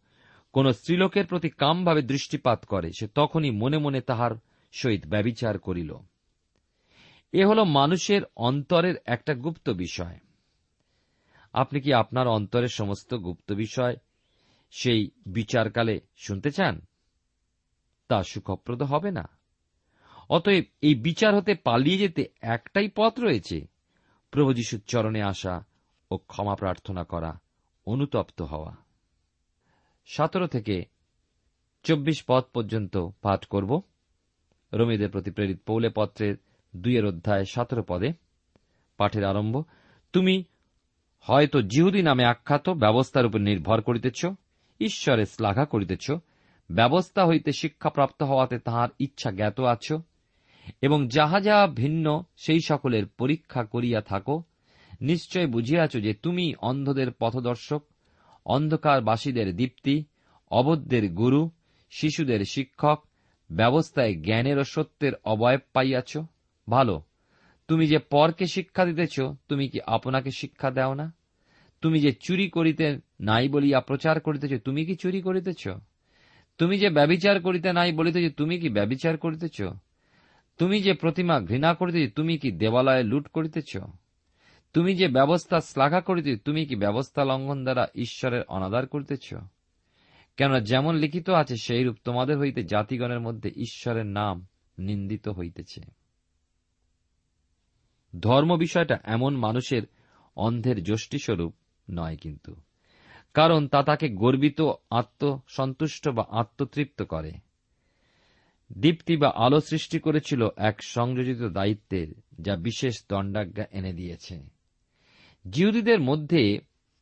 কোন 0.54 0.72
স্ত্রীলোকের 0.72 1.26
প্রতি 1.26 1.50
কামভাবে 1.50 2.02
দৃষ্টিপাত 2.02 2.66
করে, 2.66 2.92
সে 3.00 3.08
তখনই 3.08 3.52
মনে 3.52 3.78
মনে 3.78 4.02
তাহার 4.02 4.32
সহিত 4.76 5.06
ব্যবিচার 5.06 5.60
করিল। 5.60 5.96
এ 7.32 7.46
হল 7.46 7.64
মানুষের 7.64 8.22
অন্তরের 8.36 8.96
একটা 9.06 9.34
গুপ্ত 9.34 9.70
বিষয়। 9.70 10.20
আপনি 11.54 11.82
কি 11.82 11.94
আপনার 11.94 12.28
অন্তরের 12.28 12.68
সমস্ত 12.68 13.14
গুপ্ত 13.14 13.52
বিষয় 13.52 13.96
সেই 14.72 15.12
বিচারকালে 15.26 16.02
শুনতে 16.16 16.52
চান? 16.52 16.82
তা 18.08 18.24
সুখপ্রদ 18.24 18.84
হবে 18.84 19.12
না। 19.12 19.30
অতএব 20.30 20.64
এই 20.82 20.96
বিচার 20.96 21.36
হতে 21.36 21.56
পালিয়ে 21.56 21.98
যেতে 21.98 22.26
একটাই 22.42 22.90
পথ 22.96 23.20
রয়েছে। 23.20 23.68
প্রভু 24.32 24.54
যিশুর 24.54 24.82
চরণে 24.88 25.22
আসা 25.22 25.66
ও 26.12 26.18
ক্ষমা 26.18 26.56
প্রার্থনা 26.56 27.04
করা, 27.04 27.40
অনুতপ্ত 27.86 28.42
হওয়া। 28.42 28.76
সতেরো 30.06 30.48
থেকে 30.48 30.86
চব্বিশ 31.84 32.24
পদ 32.28 32.44
পর্যন্ত 32.54 32.98
পাঠ 33.22 33.46
করব। 33.46 33.82
রমিদের 34.76 35.10
প্রতি 35.10 35.32
প্রেরিত 35.32 35.60
পৌলে 35.66 35.90
পত্রের 35.96 36.36
দুইয়ের 36.76 37.06
অধ্যায় 37.06 37.46
সতেরো 37.46 37.84
পদে 37.88 38.10
পাঠের 38.98 39.24
আরম্ভ, 39.24 39.64
তুমি 40.14 40.44
হয়তো 41.22 41.62
জিহুদি 41.62 42.02
নামে 42.02 42.24
আখ্যাত 42.26 42.70
ব্যবস্থার 42.70 43.26
উপর 43.26 43.40
নির্ভর 43.40 43.82
করিতেছ, 43.82 44.26
ঈশ্বরের 44.80 45.26
শ্লাঘা 45.26 45.66
করিতেছ, 45.66 46.12
ব্যবস্থা 46.70 47.26
হইতে 47.26 47.52
শিক্ষাপ্রাপ্ত 47.52 48.24
হওয়াতে 48.24 48.58
তাহার 48.60 48.90
ইচ্ছা 49.00 49.32
জ্ঞাত 49.32 49.60
আছ, 49.60 49.94
এবং 50.82 51.08
যাহা 51.08 51.40
যাহা 51.42 51.68
ভিন্ন 51.68 52.24
সেই 52.38 52.60
সকলের 52.60 53.06
পরীক্ষা 53.08 53.64
করিয়া 53.64 54.02
থাকো, 54.02 54.44
নিশ্চয় 55.02 55.48
বুঝিয়াছ 55.48 55.94
যে 55.98 56.14
তুমি 56.14 56.54
অন্ধদের 56.62 57.12
পথদর্শক, 57.20 57.82
অন্ধকারবাসীদের 58.46 59.56
দীপ্তি, 59.56 60.04
অবদ্ধের 60.52 61.14
গুরু, 61.14 61.50
শিশুদের 61.90 62.42
শিক্ষক 62.46 63.00
ব্যবস্থায় 63.52 64.16
জ্ঞানের 64.16 64.60
ও 64.60 64.64
সত্যের 64.64 65.14
অবয়ব 65.24 65.60
পাইয়াছ? 65.74 66.18
ভালো। 66.70 67.02
তুমি 67.68 67.88
যে 67.88 68.00
পরকে 68.00 68.46
শিক্ষা 68.46 68.86
দিতেছ, 68.86 69.20
তুমি 69.50 69.68
কি 69.68 69.80
আপনাকে 69.86 70.32
শিক্ষা 70.32 70.72
দাও 70.72 70.94
না? 70.94 71.14
তুমি 71.82 72.00
যে 72.00 72.12
চুরি 72.12 72.50
করিতে 72.50 73.00
নাই 73.22 73.50
বলিয়া 73.50 73.82
প্রচার 73.82 74.20
করিতেছ, 74.20 74.64
তুমি 74.64 74.86
কি 74.86 74.96
চুরি 74.96 75.22
করিতেছ? 75.22 75.68
তুমি 76.58 76.80
যে 76.80 76.90
ব্যবিচার 76.90 77.42
করিতে 77.42 77.74
নাই 77.74 77.92
বলিতেছ, 77.92 78.34
তুমি 78.36 78.60
কি 78.60 78.70
ব্যবিচার 78.70 79.18
করিতেছ? 79.18 79.62
তুমি 80.58 80.82
যে 80.82 80.94
প্রতিমা 80.94 81.42
ঘৃণা 81.42 81.74
করিতেছ, 81.74 82.14
তুমি 82.16 82.38
কি 82.38 82.52
দেবালয়ে 82.52 83.04
লুট 83.04 83.28
করিতেছ? 83.28 83.78
তুমি 84.74 84.96
যে 84.96 85.08
ব্যবস্থা 85.08 85.62
শ্লাঘা 85.62 86.02
করিতে 86.02 86.38
তুমি 86.38 86.66
কি 86.66 86.76
ব্যবস্থা 86.76 87.26
লঙ্ঘন 87.26 87.64
দ্বারা 87.64 87.88
ঈশ্বরের 87.96 88.44
অনাদার 88.48 88.88
করিতেছ? 88.88 89.34
কেননা 90.38 90.60
যেমন 90.60 90.96
লিখিত 90.96 91.30
আছে, 91.30 91.56
সেইরূপ 91.58 91.96
তোমাদের 92.04 92.38
হইতে 92.38 92.64
জাতিগণের 92.64 93.20
মধ্যে 93.20 93.50
ঈশ্বরের 93.50 94.06
নাম 94.06 94.48
নিন্দিত 94.78 95.28
হইতেছে। 95.28 95.82
ধর্ম 98.20 98.58
বিষয়টা 98.58 98.98
এমন 99.04 99.38
মানুষের 99.38 99.82
অন্ধের 100.36 100.84
যষ্টিস্বরূপ 100.84 101.54
নয় 101.90 102.18
কিন্তু। 102.18 102.56
কারণ 103.34 103.68
তা 103.68 103.84
তাকে 103.84 104.10
গর্বিত, 104.10 104.62
আত্মসন্তুষ্ট 104.90 106.10
বা 106.10 106.26
আত্মতৃপ্ত 106.30 107.04
করে। 107.04 107.32
দীপ্তি 108.80 109.18
বা 109.18 109.34
আলো 109.36 109.60
সৃষ্টি 109.62 110.00
করেছিল 110.00 110.48
এক 110.58 110.84
সংযোজিত 110.84 111.42
দায়িত্বের, 111.42 112.08
যা 112.42 112.56
বিশেষ 112.56 113.04
দণ্ডাজ্ঞা 113.10 113.66
এনে 113.72 113.94
দিয়েছে। 113.94 114.44
জিহুদীদের 115.50 116.00
মধ্যে 116.00 116.60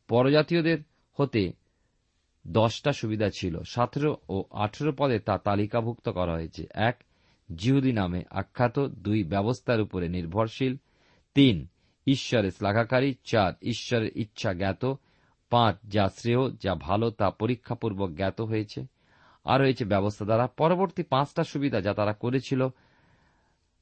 পরজাতীয়দের 0.07 0.77
হতে 1.13 1.62
দশটা 2.47 2.93
সুবিধা 2.93 3.29
ছিল। 3.29 3.63
সতেরো 3.63 4.17
ও 4.29 4.43
আঠেরো 4.51 4.93
পদে 4.97 5.19
তা 5.19 5.37
তালিকাভুক্ত 5.37 6.09
করা 6.09 6.31
হয়েছে। 6.31 6.67
এক, 6.73 7.03
জিহুদি 7.55 7.91
নামে 7.91 8.23
আখ্যাত। 8.29 8.79
দুই, 8.79 9.23
ব্যবস্থার 9.23 9.81
উপরে 9.81 10.09
নির্ভরশীল। 10.09 10.77
তিন 11.33 11.67
ঈশ্বরের 12.07 12.51
শ্লাঘাকারী। 12.51 13.13
চার, 13.23 13.53
ঈশ্বরের 13.61 14.11
ইচ্ছা 14.15 14.53
জ্ঞাত। 14.53 14.93
পাঁচ, 15.49 15.75
যা 15.87 16.09
শ্রেয়, 16.09 16.51
যা 16.61 16.75
ভালো, 16.75 17.11
তা 17.11 17.29
পরীক্ষাপূর্বক 17.29 18.09
জ্ঞাত 18.09 18.41
হয়েছে। 18.41 18.85
আর 19.45 19.61
হয়েছে 19.61 19.85
ব্যবস্থা 19.85 20.25
দ্বারা। 20.25 20.47
পরবর্তী 20.47 21.03
পাঁচটা 21.03 21.43
সুবিধা 21.43 21.81
যা 21.81 21.93
তারা 21.93 22.13
করেছিল, 22.13 22.67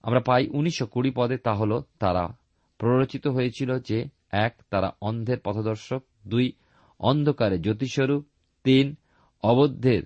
আমরা 0.03 0.19
পাই 0.19 0.47
উনিশশো 0.47 0.85
কুড়ি 0.85 1.11
পদে, 1.15 1.37
তা 1.37 1.53
হল 1.53 1.81
তারা 1.99 2.37
প্ররোচিত 2.77 3.27
হয়েছিল 3.27 3.79
যে, 3.79 4.05
এক, 4.31 4.55
তারা 4.69 4.95
অন্ধের 5.01 5.39
পথদর্শক। 5.43 6.03
দুই, 6.27 6.53
অন্ধকারে 6.99 7.59
জ্যোতিস্বরূপ 7.59 8.25
তিন 8.63 8.95
অবদ্ধের 9.43 10.03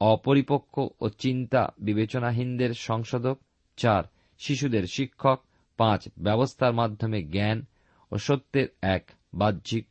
অপরিপক্ক 0.00 0.88
ও 1.00 1.08
চিন্তা 1.08 1.74
বিবেচনাহীনদের 1.78 2.74
সংশোধক। 2.74 3.38
চার, 3.76 4.04
শিশুদের 4.38 4.82
শিক্ষক। 4.86 5.40
পাঁচ, 5.76 6.08
ব্যবস্থার 6.18 6.72
মাধ্যমে 6.72 7.22
জ্ঞান 7.22 7.66
ও 8.12 8.16
সত্যের 8.16 8.68
এক 8.82 9.10
বাহ্যিক 9.34 9.86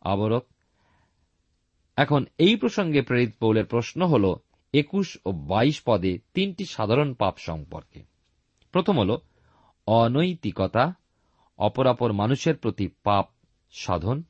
আবরক। 0.00 0.46
এখন 1.96 2.24
এই 2.38 2.56
প্রসঙ্গে 2.56 3.02
প্রেরিত 3.02 3.34
পৌলের 3.40 3.66
প্রশ্ন 3.66 4.06
হল, 4.06 4.34
একুশ 4.72 5.18
ও 5.26 5.32
বাইশ 5.32 5.82
পদে 5.84 6.18
তিনটি 6.34 6.64
সাধারণ 6.64 7.14
পাপ 7.14 7.34
সম্পর্কে। 7.38 8.02
প্রথম 8.72 9.00
হল, 9.00 9.18
অনৈতিকতা, 9.86 10.94
অপরাপর 11.58 12.12
মানুষের 12.12 12.56
প্রতি 12.56 12.88
পাপ 13.02 13.28
সাধন। 13.72 14.22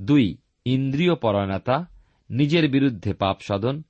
দুই 0.00 0.36
ইন্দ্রিয় 0.64 1.14
পরায়ণতা 1.14 1.91
নিজের 2.32 2.70
বিরুদ্ধে 2.70 3.14
পাপ 3.14 3.40
সাধন। 3.40 3.82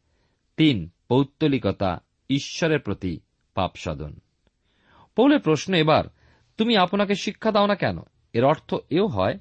তিন, 0.56 0.90
পৌত্তলিকতা 1.08 1.98
ঈশ্বরের 2.30 2.80
প্রতি 2.80 3.20
পাপ 3.54 3.76
সাধন। 3.76 4.20
পৌলের 5.16 5.40
প্রশ্ন 5.40 5.74
এবার, 5.74 6.04
তুমি 6.56 6.76
আপনাকে 6.76 7.14
শিক্ষা 7.14 7.52
দাও 7.52 7.66
না 7.66 7.74
কেন? 7.74 7.98
এর 8.32 8.44
অর্থ 8.44 8.74
এও 8.90 9.06
হয়, 9.06 9.38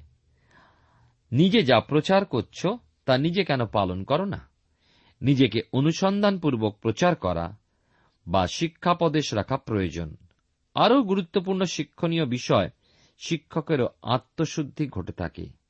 নিজে 1.32 1.62
যা 1.62 1.80
প্রচার 1.80 2.24
করছ, 2.24 2.66
তা 3.04 3.18
নিজে 3.18 3.44
কেন 3.44 3.66
পালন 3.66 4.04
করো 4.04 4.24
না? 4.24 4.48
নিজেকে 5.22 5.60
অনুসন্ধানপূর্বক 5.72 6.76
প্রচার 6.82 7.16
করা 7.16 7.56
বা 8.26 8.46
শিক্ষাপদেশ 8.46 9.34
রাখা 9.34 9.56
প্রয়োজন। 9.56 10.16
আরও 10.74 11.02
গুরুত্বপূর্ণ 11.02 11.64
শিক্ষণীয় 11.64 12.26
বিষয়, 12.26 12.70
শিক্ষকেরও 13.18 13.88
আত্মশুদ্ধি 14.02 14.86
ঘটে 14.86 15.12
থাকে। 15.12 15.61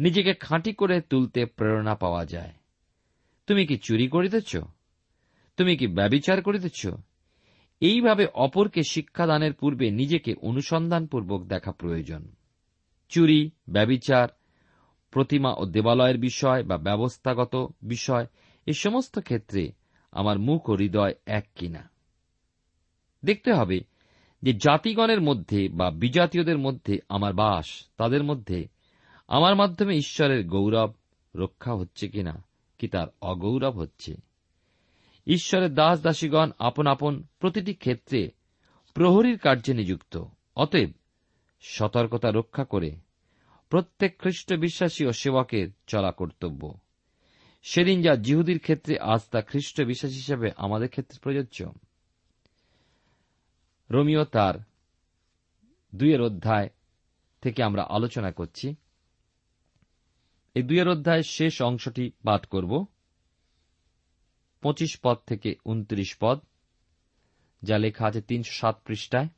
নিজেকে 0.00 0.34
খাঁটি 0.34 0.72
করে 0.72 1.00
তুলতে 1.00 1.46
প্রেরণা 1.46 1.94
পাওয়া 1.94 2.26
যায়। 2.26 2.52
তুমি 3.46 3.66
কি 3.66 3.78
চুরি 3.78 4.08
করিতেছ? 4.08 4.56
তুমি 5.56 5.76
কি 5.76 5.86
ব্যবিচার 5.86 6.42
করিতেছ? 6.42 6.86
এইভাবে 7.80 8.26
অপরকে 8.26 8.82
শিক্ষাদানের 8.82 9.52
পূর্বে 9.52 9.90
নিজেকে 9.90 10.34
অনুসন্ধানপূর্বক 10.42 11.44
দেখা 11.44 11.72
প্রয়োজন। 11.72 12.32
চুরি, 13.08 13.50
ব্যবিচার, 13.68 14.28
প্রতিমা 15.10 15.54
ও 15.58 15.66
দেবালয়ের 15.66 16.18
বিষয় 16.18 16.62
বা 16.62 16.78
ব্যবস্থাগত 16.78 17.72
বিষয়, 17.82 18.26
এ 18.66 18.72
সমস্ত 18.72 19.18
ক্ষেত্রে 19.18 19.72
আমার 20.12 20.38
মুখ 20.38 20.68
ও 20.68 20.74
হৃদয় 20.74 21.14
এক 21.26 21.48
কিনা? 21.54 21.90
দেখতে 23.24 23.52
হবে 23.52 23.80
যে 24.42 24.52
জাতিগণের 24.52 25.20
মধ্যে 25.20 25.68
বা 25.68 25.90
বিজাতীয়দের 25.90 26.58
মধ্যে 26.58 26.98
আমার 27.08 27.34
বাস 27.34 27.86
তাদের 27.96 28.24
মধ্যে 28.24 28.79
আমার 29.30 29.54
মাধ্যমে 29.54 29.96
ঈশ্বরের 29.96 30.46
গৌরব 30.46 30.92
রক্ষা 31.36 31.74
হচ্ছে 31.74 32.08
কিনা, 32.08 32.44
কি 32.78 32.88
তার 32.88 33.08
অগৌরব 33.20 33.78
হচ্ছে? 33.78 34.16
ঈশ্বরের 35.26 35.74
দাস 35.74 36.02
দাসীগণ 36.02 36.50
আপন 36.58 36.86
আপন 36.86 37.24
প্রতিটি 37.38 37.74
ক্ষেত্রে 37.74 38.30
প্রহরীর 38.94 39.38
কার্যে 39.38 39.74
নিযুক্ত। 39.74 40.24
অতএব 40.56 40.90
সতর্কতা 41.60 42.30
রক্ষা 42.30 42.64
করে 42.64 42.96
প্রত্যেক 43.68 44.18
খ্রিস্ট 44.18 44.54
বিশ্বাসী 44.54 45.04
ও 45.06 45.12
সেবকের 45.12 45.68
চলা 45.86 46.12
কর্তব্য। 46.12 46.74
সেদিন 47.62 48.02
যা 48.02 48.16
জিহুদির 48.16 48.58
ক্ষেত্রে 48.58 48.98
আজ 48.98 49.20
তা 49.30 49.42
খ্রিস্ট 49.42 49.82
বিশ্বাস 49.82 50.12
হিসেবে 50.12 50.50
আমাদের 50.56 50.88
ক্ষেত্রে 50.88 51.18
প্রযোজ্য। 51.22 51.72
রোমিও 53.90 54.24
তার 54.24 54.54
দুইয়ের 55.94 56.22
অধ্যায় 56.22 56.68
থেকে 57.40 57.62
আমরা 57.62 57.86
আলোচনা 57.88 58.32
করছি। 58.32 58.74
এই 60.54 60.62
দুইয়ের 60.62 60.88
অধ্যায় 60.88 61.22
শেষ 61.22 61.62
অংশটি 61.62 62.12
পাঠ 62.24 62.46
করব। 62.46 62.86
পঁচিশ 64.62 65.00
পদ 65.02 65.18
থেকে 65.26 65.54
উনত্রিশ 65.64 66.16
পদ, 66.20 66.38
যা 67.62 67.78
লেখা 67.78 68.06
আছে 68.06 68.22
তিনশো 68.22 68.52
সাত 68.52 68.80
পৃষ্ঠায়। 68.86 69.28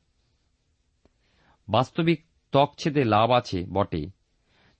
বাস্তবিক 1.69 2.25
তকছেদে 2.51 3.03
লাভ 3.03 3.31
আছে 3.31 3.65
বটে, 3.65 4.09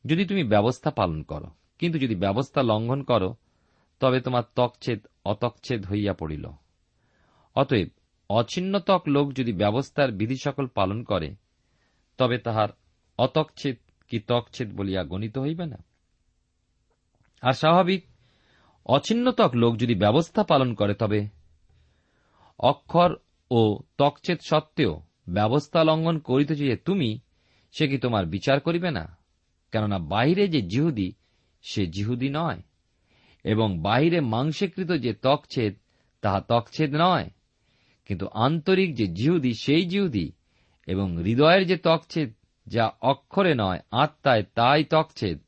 যদি 0.06 0.26
তুমি 0.26 0.44
ব্যবস্থা 0.44 0.92
পালন 0.92 1.24
করো। 1.24 1.48
কিন্তু 1.80 2.00
যদি 2.00 2.16
ব্যবস্থা 2.16 2.62
লঙ্ঘন 2.64 3.04
করো, 3.04 3.36
তবে 4.00 4.22
তোমার 4.22 4.44
তকছেদ 4.56 5.08
অতকছেদ 5.26 5.86
হইয়া 5.86 6.14
পড়িল। 6.14 6.50
অতএব 7.56 7.90
অছিন্নতক 8.30 9.02
লোক 9.08 9.34
যদি 9.34 9.54
ব্যবস্থার 9.54 10.12
বিধি 10.12 10.38
সকল 10.38 10.68
পালন 10.68 11.04
করে, 11.04 11.36
তবে 12.18 12.38
তাহার 12.38 12.70
অতকছেদ 13.18 13.78
কি 14.08 14.20
তকছেদ 14.20 14.74
বলিয়া 14.74 15.04
গণিত 15.04 15.38
হইবে 15.38 15.66
না? 15.66 15.84
আর 17.44 17.54
স্বাভাবিক। 17.54 18.06
অছিন্নতক 18.86 19.52
লোক 19.56 19.78
যদি 19.78 19.96
ব্যবস্থা 19.96 20.44
পালন 20.44 20.74
করে, 20.74 20.94
তবে 20.94 21.28
অক্ষর 22.60 23.16
ও 23.52 23.80
তকছেদ 23.98 24.40
সত্ত্বেও 24.42 25.02
ব্যবস্থা 25.30 25.84
লঙ্ঘন 25.84 26.20
করিতেছে 26.20 26.66
যে 26.66 26.76
তুমি, 26.76 27.20
সে 27.72 27.88
কি 27.88 27.98
তোমার 27.98 28.26
বিচার 28.26 28.60
করিবে 28.60 28.92
না? 28.92 29.18
কেননা 29.72 29.98
বাহিরে 29.98 30.48
যে 30.48 30.62
জিহুদি, 30.62 31.14
সে 31.62 31.88
জিহুদি 31.88 32.30
নয়, 32.30 32.62
এবং 33.44 33.80
বাহিরে 33.80 34.20
মাংসকৃত 34.22 34.92
যে 34.92 35.14
তকছেদ 35.14 35.76
তাহা 36.22 36.40
তকছেদ 36.42 36.96
নয়। 36.96 37.30
কিন্তু 38.06 38.28
আন্তরিক 38.28 38.96
যে 38.96 39.08
জিহুদি, 39.08 39.54
সেই 39.54 39.86
জিহুদি, 39.86 40.32
এবং 40.88 41.18
হৃদয়ের 41.18 41.68
যে 41.68 41.78
তকছেদ 41.78 42.34
যা 42.68 42.92
অক্ষরে 43.02 43.54
নয়, 43.56 43.80
আত্মায় 43.92 44.44
তাই 44.56 44.84
তকছেদ 44.84 45.40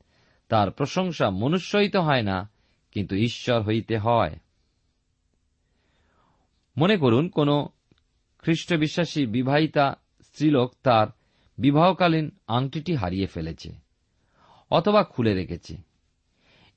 তার 0.49 0.71
প্রশংসা 0.71 1.29
মনুষ্য 1.29 1.77
হইতে 1.77 1.97
হয় 1.97 2.21
না, 2.21 2.49
কিন্তু 2.91 3.15
ঈশ্বর 3.15 3.61
হইতে 3.61 3.97
হয়। 3.97 4.39
মনে 6.77 6.97
করুন, 6.97 7.29
কোন 7.29 7.67
খ্রিস্ট 8.37 8.73
বিশ্বাসী 8.73 9.25
বিবাহিতা 9.25 9.95
স্ত্রীলোক 10.21 10.73
তার 10.83 11.07
বিবাহকালীন 11.57 12.31
আংটিটি 12.47 12.95
হারিয়ে 12.95 13.27
ফেলেছে 13.27 13.73
অথবা 14.71 15.03
খুলে 15.03 15.33
রেখেছে। 15.33 15.77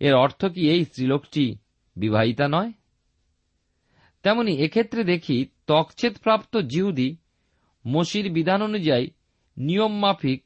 এর 0.01 0.15
অর্থ 0.15 0.45
কি 0.45 0.71
এই 0.71 0.85
স্ত্রীলোকটি 0.85 1.57
বিবাহিতা 1.97 2.49
নয়? 2.49 2.73
তেমনি 4.23 4.53
এক্ষেত্রে 4.53 5.05
দেখি 5.05 5.47
তকছেদ 5.67 6.17
প্রাপ্ত 6.19 6.57
জিহুদি 6.57 7.17
মসির 7.87 8.33
বিধান 8.33 8.63
অনুযায়ী 8.63 9.11
নিয়ম 9.57 9.99
মাফিক 9.99 10.45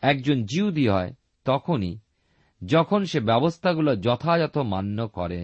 একজন 0.00 0.44
জিহুদি 0.44 0.88
হয় 0.88 1.14
তখনই, 1.48 1.94
যখন 2.66 3.00
সে 3.04 3.18
ব্যবস্থাগুলো 3.20 3.90
যথাযথ 3.96 4.54
মান্য 4.72 4.98
করে, 5.08 5.42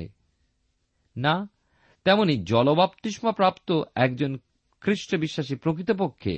না, 1.16 1.34
তেমনি 2.04 2.34
জলবাপ্তিস্মা 2.44 3.32
প্রাপ্ত 3.32 3.68
একজন 3.94 4.32
খ্রিস্ট 4.80 5.10
বিশ্বাসী 5.16 5.54
প্রকৃতপক্ষে 5.54 6.34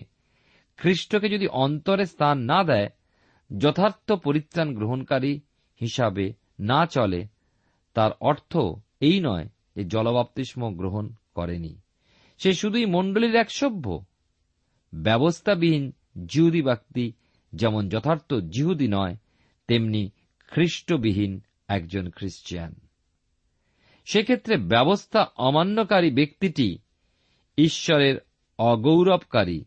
খ্রিস্টকে 0.79 1.29
যদি 1.29 1.46
অন্তরে 1.46 2.05
স্থান 2.07 2.37
না 2.38 2.59
দেয়, 2.64 2.88
যথার্থ 3.59 4.09
পরিত্রাণ 4.12 4.68
গ্রহণকারী 4.74 5.33
হিসাবে 5.81 6.26
না 6.61 6.81
চলে, 6.87 7.20
তার 7.96 8.12
অর্থ 8.20 8.52
এই 9.00 9.18
নয় 9.20 9.46
যে 9.76 9.83
জলবাপ্তিস্ম 9.85 10.61
গ্রহণ 10.74 11.05
করেনি। 11.35 11.72
সে 12.40 12.50
শুধুই 12.52 12.87
মণ্ডলীর 12.87 13.35
এক 13.35 13.50
সভ্য, 13.50 13.85
ব্যবস্থাবিহীন 14.92 15.85
জিহুদি 16.26 16.62
ব্যক্তি, 16.62 17.05
যেমন 17.52 17.83
যথার্থ 17.88 18.31
জিহুদি 18.48 18.88
নয় 18.88 19.14
তেমনি 19.66 20.11
খ্রিস্টবিহীন 20.46 21.42
একজন 21.68 22.11
খ্রিস্টিয়ান 22.11 22.74
সেক্ষেত্রে 24.05 24.57
ব্যবস্থা 24.57 25.26
অমান্যকারী 25.37 26.11
ব্যক্তিটি 26.11 26.79
ঈশ্বরের 27.59 28.16
অগৌরবকারী, 28.59 29.64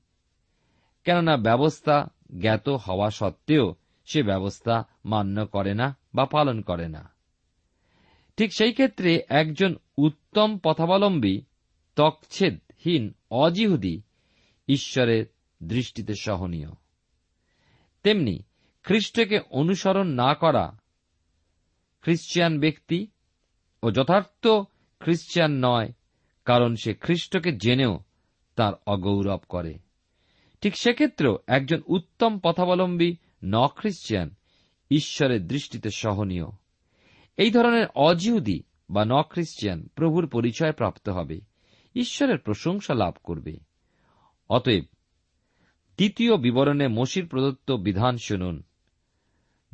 কেননা 1.03 1.37
ব্যবস্থা 1.37 2.07
জ্ঞাত 2.39 2.69
হওয়া 2.69 3.09
সত্ত্বেও 3.09 3.75
সে 4.05 4.23
ব্যবস্থা 4.23 4.83
মান্য 5.05 5.45
করে 5.45 5.73
না 5.73 5.97
বা 6.13 6.25
পালন 6.25 6.61
করে 6.61 6.87
না। 6.89 7.09
ঠিক 8.37 8.53
সেই 8.53 8.71
ক্ষেত্রে 8.71 9.21
একজন 9.29 9.75
উত্তম 9.97 10.57
পথাবলম্বী, 10.57 11.41
তকছেদহীন 11.95 13.13
অজিহুদি 13.31 14.01
ঈশ্বরের 14.67 15.25
দৃষ্টিতে 15.63 16.13
সহনীয়। 16.21 16.69
তেমনি 18.03 18.43
খ্রিস্টকে 18.89 19.39
অনুসরণ 19.49 20.07
না 20.07 20.33
করা 20.33 20.77
খ্রিস্টিয়ান 22.01 22.59
ব্যক্তি 22.59 23.07
ও 23.83 23.91
যথার্থ 23.91 24.47
খ্রিস্টিয়ান 24.99 25.51
নয়, 25.65 25.89
কারণ 26.45 26.75
সে 26.75 26.93
খ্রিস্টকে 26.93 27.51
জেনেও 27.51 27.99
তার 28.55 28.73
অগৌরব 28.85 29.39
করে। 29.49 29.79
ঠিক 30.61 30.77
সেক্ষেত্রেও 30.77 31.37
একজন 31.47 31.81
উত্তম 31.87 32.39
পথাবলম্বী 32.39 33.15
ন 33.43 33.67
খ্রিস্টিয়ান 33.67 34.35
ঈশ্বরের 34.91 35.47
দৃষ্টিতে 35.47 35.89
সহনীয়। 35.89 36.45
এই 37.37 37.51
ধরনের 37.51 37.87
অজিহুদি 37.95 38.63
বা 38.89 39.05
ন 39.05 39.21
খ্রিস্টিয়ান 39.21 39.87
প্রভুর 39.95 40.27
পরিচয় 40.27 40.71
প্রাপ্ত 40.71 41.09
হবে, 41.09 41.41
ঈশ্বরের 41.95 42.37
প্রশংসা 42.37 42.93
লাভ 42.93 43.13
করবে। 43.23 43.59
অতএব 44.49 44.83
দ্বিতীয় 45.97 46.37
বিবরণে 46.37 46.87
মসির 46.87 47.27
প্রদত্ত 47.27 47.71
বিধান 47.71 48.17
শুনুন। 48.17 48.63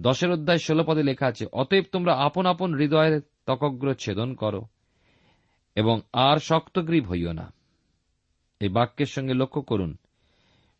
দশের 0.01 0.31
অধ্যায় 0.31 0.57
ষোল 0.57 0.83
পদে 0.83 1.03
লেখা 1.03 1.27
আছে, 1.27 1.45
অতএব 1.53 1.83
তোমরা 1.91 2.13
আপন 2.13 2.45
আপন 2.45 2.75
হৃদয়ের 2.75 3.21
তকগ্র 3.45 3.93
ছেদন 3.93 4.33
করো 4.33 4.65
এবং 5.75 6.01
আর 6.13 6.37
শক্তগ্রীব 6.37 7.07
হইও 7.07 7.31
না। 7.31 7.53
এই 8.59 8.69
বাক্যের 8.69 9.05
সঙ্গে 9.05 9.33
লক্ষ্য 9.33 9.61
করুন। 9.61 9.97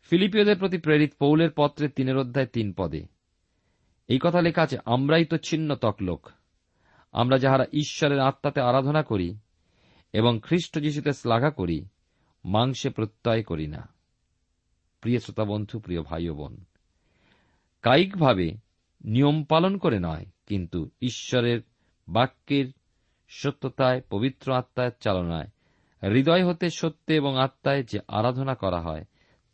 ফিলিপিওদের 0.02 0.60
প্রতি 0.60 0.78
প্রেরিত 0.78 1.14
পৌলের 1.20 1.50
পত্রে 1.56 1.90
তিনের 1.90 2.18
অধ্যায় 2.18 2.46
তিন 2.46 2.74
পদে। 2.74 3.06
এই 4.08 4.20
কথা 4.22 4.42
লেখা 4.42 4.62
আছে, 4.62 4.78
আমরাই 4.86 5.26
তো 5.26 5.38
ছিন্ন 5.38 5.76
তকলোক। 5.76 6.30
আমরা 7.12 7.38
যাহারা 7.38 7.66
ঈশ্বরের 7.74 8.20
আত্মাতে 8.20 8.62
আরাধনা 8.62 9.04
করি 9.04 9.38
এবং 10.14 10.40
খ্রিস্ট 10.44 10.80
যিশুতে 10.80 11.14
শ্লাঘা 11.14 11.50
করি, 11.50 11.86
মাংসে 12.46 12.90
প্রত্যয় 12.90 13.44
করি 13.44 13.68
না। 13.68 13.88
প্রিয় 15.02 15.20
শ্রোতা 15.20 15.44
বন্ধু, 15.44 15.80
প্রিয় 15.80 16.02
ভাই 16.02 16.30
বোন, 16.30 16.64
কায়িকভাবে 17.82 18.65
নিয়ম 19.06 19.44
পালন 19.44 19.78
করে 19.78 20.00
নয়, 20.00 20.26
কিন্তু 20.46 20.90
ঈশ্বরের 21.02 21.62
বাক্যের 22.08 22.66
সত্যতায়, 23.28 24.02
পবিত্র 24.10 24.54
আত্মায় 24.54 24.92
চালনায়। 25.00 25.48
হৃদয় 26.12 26.46
হতে 26.48 26.70
সত্যে 26.70 27.16
এবং 27.16 27.38
আত্মায় 27.38 27.84
যে 27.84 28.00
আরাধনা 28.08 28.56
করা 28.56 28.82
হয়, 28.82 29.06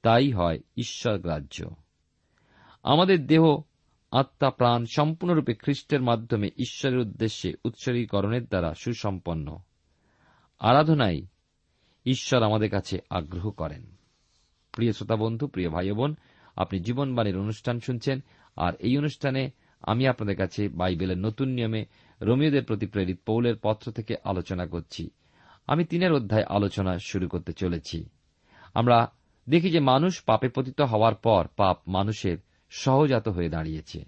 তাই 0.02 0.32
হয় 0.32 0.60
ঈশ্বর 0.78 1.18
গ্রাহ্য 1.18 1.76
আমাদের 2.84 3.28
দেহ, 3.28 3.62
আত্মা, 4.12 4.50
প্রাণ 4.50 4.86
সম্পূর্ণরূপে 4.86 5.54
খ্রিস্টের 5.54 6.02
মাধ্যমে 6.02 6.48
ঈশ্বরের 6.48 6.98
উদ্দেশ্যে 6.98 7.54
উৎসর্গীকরণের 7.66 8.46
দ্বারা 8.46 8.74
সুসম্পন্ন। 8.74 9.58
আরাধনাই 10.60 11.28
ঈশ্বর 12.06 12.44
আমাদের 12.44 12.70
কাছে 12.70 13.00
আগ্রহ 13.10 13.52
করেন। 13.52 13.96
প্রিয় 14.72 14.92
শ্রোতা 14.92 15.16
বন্ধু, 15.16 15.48
প্রিয় 15.48 15.70
ভাই 15.70 15.92
বোন, 15.92 16.16
আপনি 16.56 16.80
জীবনবাণীর 16.80 17.38
অনুষ্ঠান 17.38 17.80
শুনছেন 17.80 18.24
আর 18.56 18.74
এই 18.76 18.98
অনুষ্ঠানে 18.98 19.52
আমি 19.82 20.08
আপনাদের 20.08 20.36
কাছে 20.36 20.70
বাইবেলের 20.70 21.18
নতুন 21.18 21.48
নিয়মে 21.48 21.86
রোমিওদের 22.22 22.64
প্রতি 22.64 22.86
প্রেরিত 22.86 23.18
পৌলের 23.26 23.56
পত্র 23.62 23.92
থেকে 23.92 24.16
আলোচনা 24.24 24.66
করছি। 24.66 25.10
আমি 25.68 25.86
তিনের 25.86 26.14
অধ্যায় 26.14 26.44
আলোচনা 26.44 27.00
শুরু 27.00 27.28
করতে 27.28 27.54
চলেছি। 27.54 28.10
আমরা 28.74 29.12
দেখি 29.50 29.70
যে 29.70 29.80
মানুষ 29.80 30.22
পাপে 30.22 30.50
পতিত 30.50 30.82
হওয়ার 30.82 31.16
পর 31.16 31.48
পাপ 31.56 31.78
মানুষের 31.88 32.38
সহজাত 32.70 33.28
হয়ে 33.28 33.50
দাঁড়িয়েছে। 33.50 34.06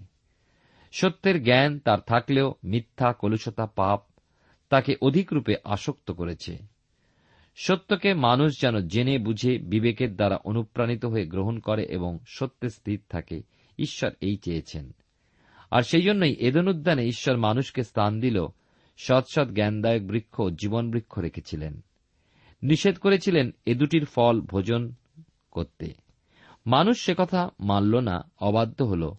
সত্যের 0.92 1.42
জ্ঞান 1.42 1.78
তার 1.78 1.98
থাকলেও 2.00 2.54
মিথ্যা, 2.64 3.12
কলুষতা, 3.12 3.66
পাপ 3.66 4.02
তাকে 4.68 4.96
অধিক 5.02 5.32
রূপে 5.32 5.56
আসক্ত 5.64 6.10
করেছে। 6.10 6.58
সত্যকে 7.56 8.14
মানুষ 8.14 8.60
যেন 8.60 8.86
জেনে, 8.86 9.18
বুঝে, 9.18 9.58
বিবেকের 9.58 10.16
দ্বারা 10.16 10.36
অনুপ্রাণিত 10.44 11.04
হয়ে 11.04 11.26
গ্রহণ 11.26 11.58
করে 11.58 11.82
এবং 11.82 12.18
সত্যে 12.26 12.70
স্থির 12.70 13.00
থাকে 13.08 13.42
ঈশ্বর 13.78 14.10
এই 14.20 14.36
চেয়েছেন। 14.36 14.94
আর 15.70 15.82
সেই 15.82 16.02
জন্যই 16.02 16.36
এদন 16.40 16.68
উদ্যানে 16.68 17.06
ঈশ্বর 17.06 17.36
মানুষকে 17.36 17.82
স্থান 17.82 18.20
দিল, 18.20 18.46
সৎ 18.96 19.24
সৎ 19.28 19.48
জ্ঞানদায়ক 19.48 20.02
বৃক্ষ 20.02 20.42
জীবন 20.42 20.90
বৃক্ষ 20.90 21.18
রেখেছিলেন। 21.18 21.80
নিষেধ 22.62 22.98
করেছিলেন 22.98 23.50
এ 23.66 23.74
দুটির 23.74 24.04
ফল 24.04 24.40
ভোজন 24.40 24.92
করতে। 25.50 25.94
মানুষ 26.66 27.04
সে 27.04 27.14
কথা 27.18 27.50
মানল 27.60 28.00
না, 28.00 28.30
অবাধ্য 28.38 28.84
হল। 28.84 29.14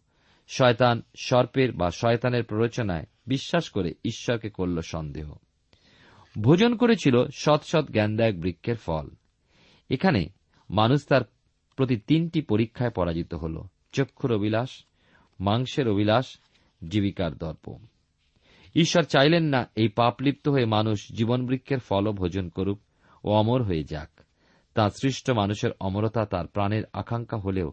শয়তান 0.47 1.01
সর্পের 1.15 1.71
বা 1.71 1.91
শয়তানের 1.91 2.43
প্ররোচনায় 2.43 3.05
বিশ্বাস 3.27 3.69
করে 3.69 3.93
ঈশ্বরকে 4.05 4.49
করল 4.49 4.81
সন্দেহ। 4.81 5.35
ভোজন 6.41 6.75
করেছিল 6.75 7.27
সৎ 7.35 7.63
সৎ 7.63 7.91
জ্ঞানদায়ক 7.91 8.35
বৃক্ষের 8.39 8.75
ফল। 8.75 9.09
এখানে 9.89 10.29
মানুষ 10.69 11.07
তার 11.07 11.21
প্রতি 11.75 11.97
তিনটি 11.97 12.41
পরীক্ষায় 12.41 12.89
পরাজিত 12.89 13.33
হল। 13.33 13.63
চক্ষুর 13.95 14.33
অবিলাস 14.33 14.85
মাংসের 15.39 15.89
অবিলাস 15.89 16.39
জীবিকার 16.89 17.37
দর্প। 17.37 17.77
ঈশ্বর 18.75 19.03
চাইলেন 19.03 19.43
না 19.43 19.69
এই 19.75 19.87
পাপলিপ্ত 19.87 20.47
হয়ে 20.47 20.65
মানুষ 20.65 21.11
জীবন 21.11 21.45
বৃক্ষের 21.45 21.79
ফলও 21.79 22.11
ভোজন 22.11 22.49
করুক 22.49 22.79
ও 23.23 23.31
অমর 23.31 23.63
হয়ে 23.63 23.83
যাক। 23.83 24.09
তাঁর 24.73 24.91
সৃষ্ট 25.01 25.31
মানুষের 25.31 25.71
অমরতা 25.79 26.25
তার 26.25 26.47
প্রাণের 26.47 26.83
আকাঙ্ক্ষা 26.93 27.37
হলেও 27.37 27.71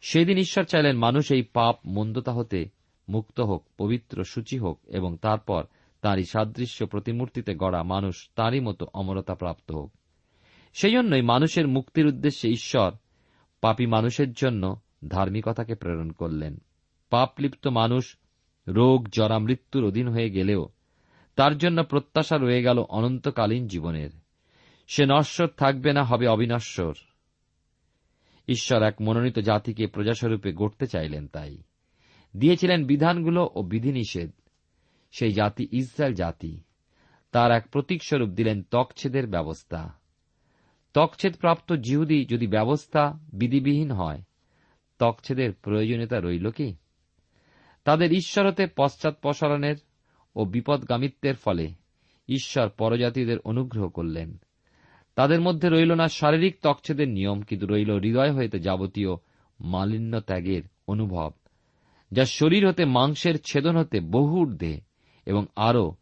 সেদিন 0.00 0.38
ঈশ্বর 0.38 0.64
চাইলেন 0.64 0.96
মানুষ 0.96 1.32
এই 1.32 1.42
পাপ 1.42 1.76
মন্দতা 1.86 2.32
হতে 2.32 2.68
মুক্ত 3.08 3.40
হোক, 3.40 3.66
পবিত্র 3.78 4.24
সূচি 4.24 4.58
হোক 4.58 4.80
এবং 4.86 5.16
তারপর 5.16 5.64
তাঁরই 6.00 6.24
সাদৃশ্য 6.24 6.86
প্রতিমূর্তিতে 6.86 7.54
গড়া 7.54 7.82
মানুষ 7.82 8.28
তাঁরই 8.34 8.60
মতো 8.60 8.86
অমরতা 8.94 9.34
প্রাপ্ত 9.34 9.72
হোক। 9.72 9.92
সেই 10.74 10.92
জন্যই 10.92 11.22
মানুষের 11.22 11.68
মুক্তির 11.68 12.06
উদ্দেশ্যে 12.06 12.50
ঈশ্বর 12.50 12.92
পাপী 13.60 13.86
মানুষের 13.86 14.32
জন্য 14.32 14.80
ধার্মিকতাকে 15.08 15.74
প্রেরণ 15.74 16.10
করলেন। 16.10 16.58
পাপলিপ্ত 17.10 17.66
মানুষ 17.66 18.16
রোগ 18.68 19.08
জরা 19.08 19.38
মৃত্যুর 19.38 19.84
অধীন 19.84 20.08
হয়ে 20.08 20.30
গেলেও 20.30 20.68
তার 21.36 21.58
জন্য 21.58 21.84
প্রত্যাশা 21.84 22.38
রয়ে 22.38 22.62
গেল 22.62 22.78
অনন্তকালীন 22.78 23.66
জীবনের। 23.66 24.10
সে 24.88 25.06
নশ্বর 25.06 25.46
থাকবে 25.46 25.92
না, 25.92 26.04
হবে 26.04 26.26
অবিনশ্বর। 26.26 26.94
ঈশ্বর 28.48 28.82
এক 28.82 29.02
মনোনীত 29.02 29.38
জাতিকে 29.38 29.86
প্রজাস্বরূপে 29.86 30.52
গড়তে 30.52 30.86
চাইলেন 30.86 31.28
তাই। 31.28 31.58
দিয়েছিলেন 32.36 32.84
বিধানগুলো 32.84 33.50
ও 33.54 33.62
বিধিনিষেধ। 33.62 34.30
সেই 35.12 35.32
জাতি 35.32 35.68
ইসরায়েল 35.72 36.14
জাতি। 36.14 36.60
তার 37.32 37.52
এক 37.52 37.68
প্রতীকস্বরূপ 37.70 38.28
দিলেন 38.28 38.62
তকছেদের 38.62 39.26
ব্যবস্থা। 39.26 39.92
তকছেদ 40.94 41.36
প্রাপ্ত 41.36 41.72
জিহুদি 41.72 42.24
যদি 42.24 42.46
ব্যবস্থা 42.46 43.18
বিধিবিহীন 43.32 43.90
হয় 43.90 44.22
তকছেদের 45.00 45.52
প্রয়োজনীয়তা 45.52 46.20
রইল 46.20 46.50
কি? 46.50 46.74
তাদের 47.84 48.12
ঈশ্বর 48.12 48.48
হতে 48.48 48.66
পশ্চাৎপসরণের 48.76 49.76
ও 50.36 50.44
বিপদগামিত্বের 50.44 51.34
ফলে 51.34 51.70
ঈশ্বর 52.28 52.68
পরজাতিদের 52.68 53.38
অনুগ্রহ 53.38 53.88
করলেন। 53.88 54.36
তাদের 55.14 55.40
মধ্যে 55.40 55.68
রইল 55.68 55.94
না 55.94 56.08
শারীরিক 56.08 56.56
তকছেদের 56.62 57.08
নিয়ম, 57.08 57.42
কিন্তু 57.42 57.66
রইল 57.66 57.90
হৃদয় 57.90 58.34
হইতে 58.34 58.58
যাবতীয় 58.58 59.08
মালিন্য 59.60 60.20
ত্যাগের 60.20 60.62
অনুভব, 60.86 61.30
যা 62.12 62.24
শরীর 62.24 62.68
হতে 62.68 62.84
মাংসের 62.84 63.40
ছেদন 63.40 63.76
হতে 63.76 64.00
বহু 64.00 64.40
ঊর্ধ্বে 64.40 64.80
এবং 65.26 65.46
আরও 65.56 65.96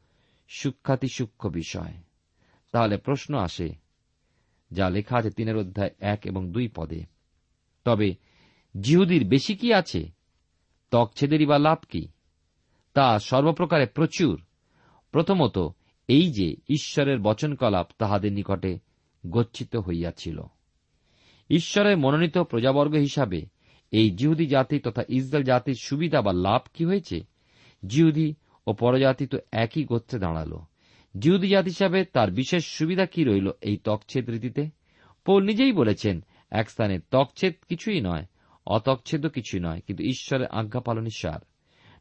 সূক্ষাতি 0.49 1.07
সূক্ষ্ম 1.09 1.51
বিষয়। 1.51 1.95
তাহলে 2.73 2.97
প্রশ্ন 2.97 3.39
আসে, 3.39 3.75
যা 4.71 4.91
লেখা 4.91 5.19
আছে 5.19 5.31
তিনের 5.31 5.57
অধ্যায় 5.57 5.91
এক 6.01 6.21
এবং 6.25 6.53
দুই 6.53 6.69
পদে। 6.69 7.05
তবে 7.85 8.28
জিহুদির 8.81 9.29
বেশি 9.29 9.57
কি 9.57 9.73
আছে? 9.73 10.11
ত্বকছেদেরই 10.91 11.47
বা 11.47 11.59
লাভ 11.59 11.79
কি? 11.89 12.09
তা 12.95 13.19
সর্বপ্রকারে 13.19 13.87
প্রচুর। 13.87 14.41
প্রথমত, 15.11 15.59
এই 16.09 16.33
যে 16.33 16.57
ঈশ্বরের 16.69 17.19
বচনকলাপ 17.19 17.91
তাহাদের 17.99 18.33
নিকটে 18.33 18.79
গচ্ছিত 19.31 19.77
হইয়াছিল। 19.77 20.43
ঈশ্বরের 21.51 21.99
মনোনীত 21.99 22.39
প্রজাবর্গ 22.39 22.95
হিসাবে 22.95 23.47
এই 23.91 24.11
জিহুদি 24.11 24.47
জাতি 24.47 24.79
তথা 24.79 25.03
ইসরায়েল 25.09 25.47
জাতির 25.47 25.75
সুবিধা 25.75 26.23
বা 26.23 26.33
লাভ 26.33 26.61
কি 26.75 26.85
হয়েছে? 26.85 27.21
জিহুদি 27.87 28.35
ও 28.67 28.73
পরজাতি 28.73 29.27
তো 29.27 29.39
একই 29.53 29.85
গোত্রে 29.85 30.19
দাঁড়াল। 30.19 30.59
জিহুদি 31.19 31.49
জাতি 31.49 31.71
হিসাবে 31.71 32.05
তার 32.05 32.31
বিশেষ 32.31 32.65
সুবিধা 32.67 33.07
কি 33.07 33.25
রইল 33.25 33.51
এই 33.61 33.77
তকছেদ 33.77 34.31
রীতিতে? 34.31 34.71
পৌল 35.25 35.43
নিজেই 35.43 35.73
বলেছেন, 35.73 36.25
এক 36.51 36.71
স্থানে 36.71 37.01
তকছেদ 37.11 37.55
কিছুই 37.69 38.01
নয় 38.01 38.25
অতচ্ছেদ 38.69 39.27
কিছুই 39.27 39.61
নয়, 39.61 39.81
কিন্তু 39.87 40.05
ঈশ্বরের 40.05 40.47
আজ্ঞা 40.47 40.81
পালনের 40.81 41.11
সার। 41.11 41.41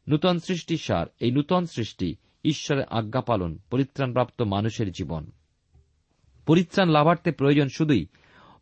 নূতন 0.08 0.38
সৃষ্টির 0.38 0.76
সার। 0.76 1.06
এই 1.20 1.30
নূতন 1.30 1.66
সৃষ্টি 1.66 2.16
ঈশ্বরের 2.44 2.84
আজ্ঞা 2.84 3.20
পালন, 3.20 3.58
পরিত্রাণপ্রাপ্ত 3.70 4.42
মানুষের 4.42 4.92
জীবন। 4.92 5.30
পরিত্রাণ 6.46 6.88
লাভার্থে 6.88 7.32
প্রয়োজন 7.32 7.68
শুধুই 7.76 8.06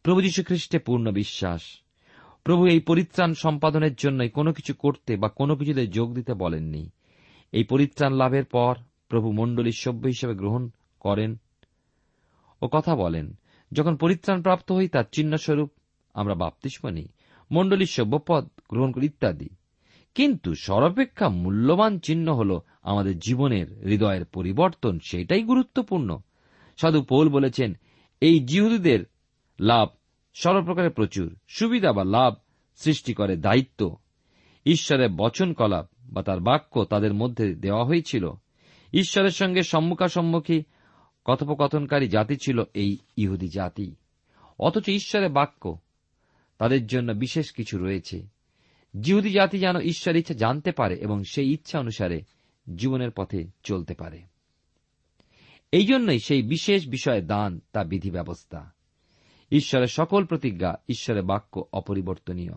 প্রভু 0.03 0.21
যীশু 0.21 0.43
খ্রিস্টে 0.43 0.79
পূর্ণ 0.79 1.11
বিশ্বাস। 1.11 1.81
প্রভু 2.45 2.67
এই 2.67 2.81
পরিত্রাণ 2.81 3.35
সম্পাদনের 3.35 3.95
জন্যই 3.95 4.29
কোনো 4.29 4.53
কিছু 4.53 4.75
করতে 4.75 5.17
বা 5.17 5.29
কোনো 5.29 5.57
কিছুতে 5.57 5.87
যোগ 5.87 6.15
দিতে 6.15 6.35
বলেননি। 6.35 6.91
এই 7.53 7.65
পরিত্রাণ 7.65 8.13
লাভের 8.13 8.45
পর 8.45 8.75
প্রভু 9.09 9.33
মণ্ডলীর 9.33 9.73
সভ্য 9.73 10.07
হিসেবে 10.07 10.35
গ্রহণ 10.35 10.71
করেন 11.01 11.37
ও 12.63 12.69
কথা 12.73 12.97
বলেন। 12.97 13.39
যখন 13.73 13.97
পরিত্রাণ 13.97 14.43
প্রাপ্ত 14.43 14.73
হই 14.73 14.89
তার 14.89 15.05
চিহ্নস্বরূপ 15.13 15.71
আমরা 16.15 16.35
বাপ্তিস্ম 16.35 16.89
নিই। 16.89 17.09
মণ্ডলীর 17.53 17.87
সভ্যপদ 17.87 18.49
গ্রহণ 18.71 18.93
করি 18.93 19.07
ইত্যাদি। 19.07 19.49
কিন্তু 20.15 20.55
সর্বাপেক্ষা 20.55 21.29
মূল্যবান 21.29 21.99
চিহ্ন 21.99 22.35
হল 22.35 22.61
আমাদের 22.83 23.19
জীবনের 23.19 23.85
হৃদয়ের 23.85 24.25
পরিবর্তন, 24.25 24.99
সেটাই 25.07 25.43
গুরুত্বপূর্ণ। 25.43 26.19
সাধু 26.77 27.03
পৌল 27.03 27.29
বলেছেন, 27.29 27.77
এই 28.21 28.41
জিহুদীদের 28.41 29.01
লাভ 29.61 29.89
সর্বপ্রকারে 30.35 30.89
প্রচুর। 30.89 31.37
সুবিধা 31.49 31.93
বা 31.93 32.05
লাভ 32.05 32.35
সৃষ্টি 32.77 33.15
করে 33.15 33.37
দায়িত্ব। 33.37 33.97
ঈশ্বরের 34.67 35.09
বচন 35.11 35.53
কলাপ 35.53 35.89
বা 36.03 36.23
তার 36.23 36.41
বাক্য 36.41 36.85
তাদের 36.85 37.15
মধ্যে 37.15 37.55
দেওয়া 37.55 37.85
হয়েছিল। 37.85 38.31
ঈশ্বরের 38.93 39.31
সঙ্গে 39.31 39.63
সম্মুখাসম্মুখী 39.63 40.63
কথোপকথনকারী 41.25 42.09
জাতি 42.09 42.37
ছিল 42.37 42.63
এই 42.75 42.99
ইহুদি 43.17 43.49
জাতি। 43.49 43.95
অথচ 44.59 44.89
ঈশ্বরের 44.89 45.29
বাক্য 45.29 45.79
তাদের 46.59 46.87
জন্য 46.87 47.13
বিশেষ 47.13 47.53
কিছু 47.53 47.79
রয়েছে। 47.79 48.27
জিহুদি 49.01 49.31
জাতি 49.31 49.59
যেন 49.59 49.81
ঈশ্বর 49.81 50.17
ইচ্ছা 50.17 50.35
জানতে 50.35 50.73
পারে 50.73 50.95
এবং 50.95 51.25
সেই 51.25 51.53
ইচ্ছা 51.53 51.79
অনুসারে 51.79 52.23
জীবনের 52.77 53.11
পথে 53.11 53.45
চলতে 53.63 53.95
পারে। 53.95 54.23
এই 55.73 55.87
জন্যই 55.87 56.19
সেই 56.19 56.43
বিশেষ 56.43 56.89
বিষয়ে 56.89 57.23
দান 57.23 57.61
তা 57.73 57.85
বিধি 57.85 58.11
ব্যবস্থা 58.11 58.73
ঈশ্বরের 59.53 59.87
সকল 59.87 60.25
প্রতিজ্ঞা, 60.25 60.75
ঈশ্বরের 60.89 61.23
বাক্য 61.23 61.65
অপরিবর্তনীয়। 61.73 62.53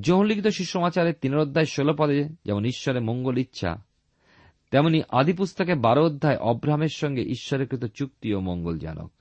যৌনলিখিত 0.00 0.46
সুসমাচারের 0.46 1.14
তিন 1.20 1.36
অধ্যায় 1.36 1.66
ষোল 1.66 1.94
পদে 1.98 2.28
যেমন 2.44 2.64
ঈশ্বরের 2.64 3.02
মঙ্গল 3.02 3.38
ইচ্ছা, 3.38 3.82
তেমনি 4.70 5.02
আদি 5.08 5.32
পুস্তকে 5.32 5.74
বারো 5.74 6.06
অধ্যায় 6.06 6.36
অব্রাহামের 6.36 6.88
সঙ্গে 6.88 7.22
ঈশ্বরের 7.22 7.68
কৃত 7.68 7.84
চুক্তি 7.84 8.34
ও 8.34 8.40
মঙ্গলজনক। 8.40 9.12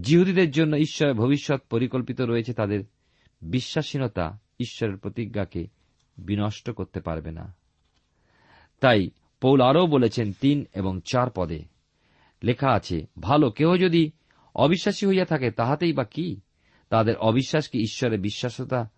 জিহুদীদের 0.00 0.50
জন্য 0.50 0.76
ঈশ্বরের 0.76 1.14
ভবিষ্যৎ 1.14 1.60
পরিকল্পিত 1.70 2.20
রয়েছে, 2.20 2.52
তাদের 2.52 2.84
বিশ্বাসীনতা 3.42 4.38
ঈশ্বরের 4.60 4.96
প্রতিজ্ঞাকে 4.96 5.66
বিনষ্ট 6.18 6.70
করতে 6.70 7.00
পারবে 7.00 7.30
না। 7.30 7.54
তাই 8.80 9.10
পৌল 9.40 9.60
আরও 9.60 9.86
বলেছেন 9.86 10.32
তিন 10.32 10.66
এবং 10.74 11.00
চার 11.12 11.30
পদে। 11.34 11.64
লেখা 12.42 12.70
আছে, 12.70 13.06
ভালো, 13.20 13.50
কেহ 13.50 13.76
যদি 13.76 14.10
অবিশ্বাসী 14.54 15.06
হইয়া 15.06 15.24
থাকে, 15.24 15.50
তাহাতেই 15.50 15.92
বা 15.92 16.04
কি? 16.04 16.40
তাদের 16.88 17.16
অবিশ্বাস 17.16 17.68
কি 17.68 17.78
ঈশ্বরের 17.78 18.20
বিশ্বাসতা 18.20 18.90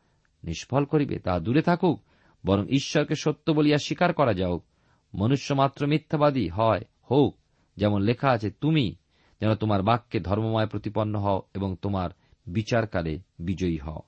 নিষ্ফল 0.45 0.85
করিবে? 0.85 1.19
তা 1.19 1.39
দূরে 1.39 1.63
থাকুক, 1.63 2.03
বরং 2.47 2.69
ঈশ্বরকে 2.69 3.15
সত্য 3.15 3.53
বলিয়া 3.53 3.79
স্বীকার 3.79 4.15
করা 4.15 4.33
যাওক 4.33 4.65
মনুষ্য 5.15 5.55
মাত্র 5.55 5.87
মিথ্যাবাদী 5.87 6.49
হয়, 6.49 6.85
হোক, 7.11 7.39
যেমন 7.77 8.03
লেখা 8.03 8.31
আছে, 8.31 8.51
তুমি 8.51 8.95
যেন 9.41 9.55
তোমার 9.55 9.83
বাক্যে 9.83 10.21
ধর্মময় 10.21 10.67
প্রতিপন্ন 10.67 11.19
হও 11.19 11.43
এবং 11.55 11.77
তোমার 11.83 12.11
বিচারকালে 12.47 13.19
বিজয়ী 13.39 13.79
হও। 13.79 14.01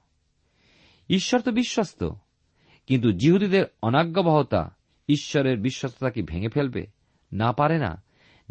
ঈশ্বর 1.08 1.40
তো 1.40 1.52
বিশ্বস্ত, 1.52 2.10
কিন্তু 2.86 3.12
জিহুদীদের 3.12 3.64
অনাজ্ঞাবহতা 3.82 4.76
ঈশ্বরের 5.08 5.58
বিশ্বস্ততাকে 5.58 6.22
ভেঙে 6.22 6.48
ফেলবে? 6.48 6.86
না 7.32 7.52
পারে 7.52 7.78
না। 7.78 8.02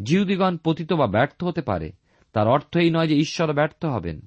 জিহুদিগণ 0.02 0.56
পতিত 0.64 0.92
বা 0.92 1.06
ব্যর্থ 1.06 1.44
হতে 1.44 1.62
পারে। 1.62 1.92
তার 2.32 2.48
অর্থ 2.48 2.76
এই 2.76 2.90
নয় 2.90 3.06
যে 3.06 3.16
ঈশ্বর 3.16 3.52
ব্যর্থ 3.52 3.84
হবেন। 3.84 4.20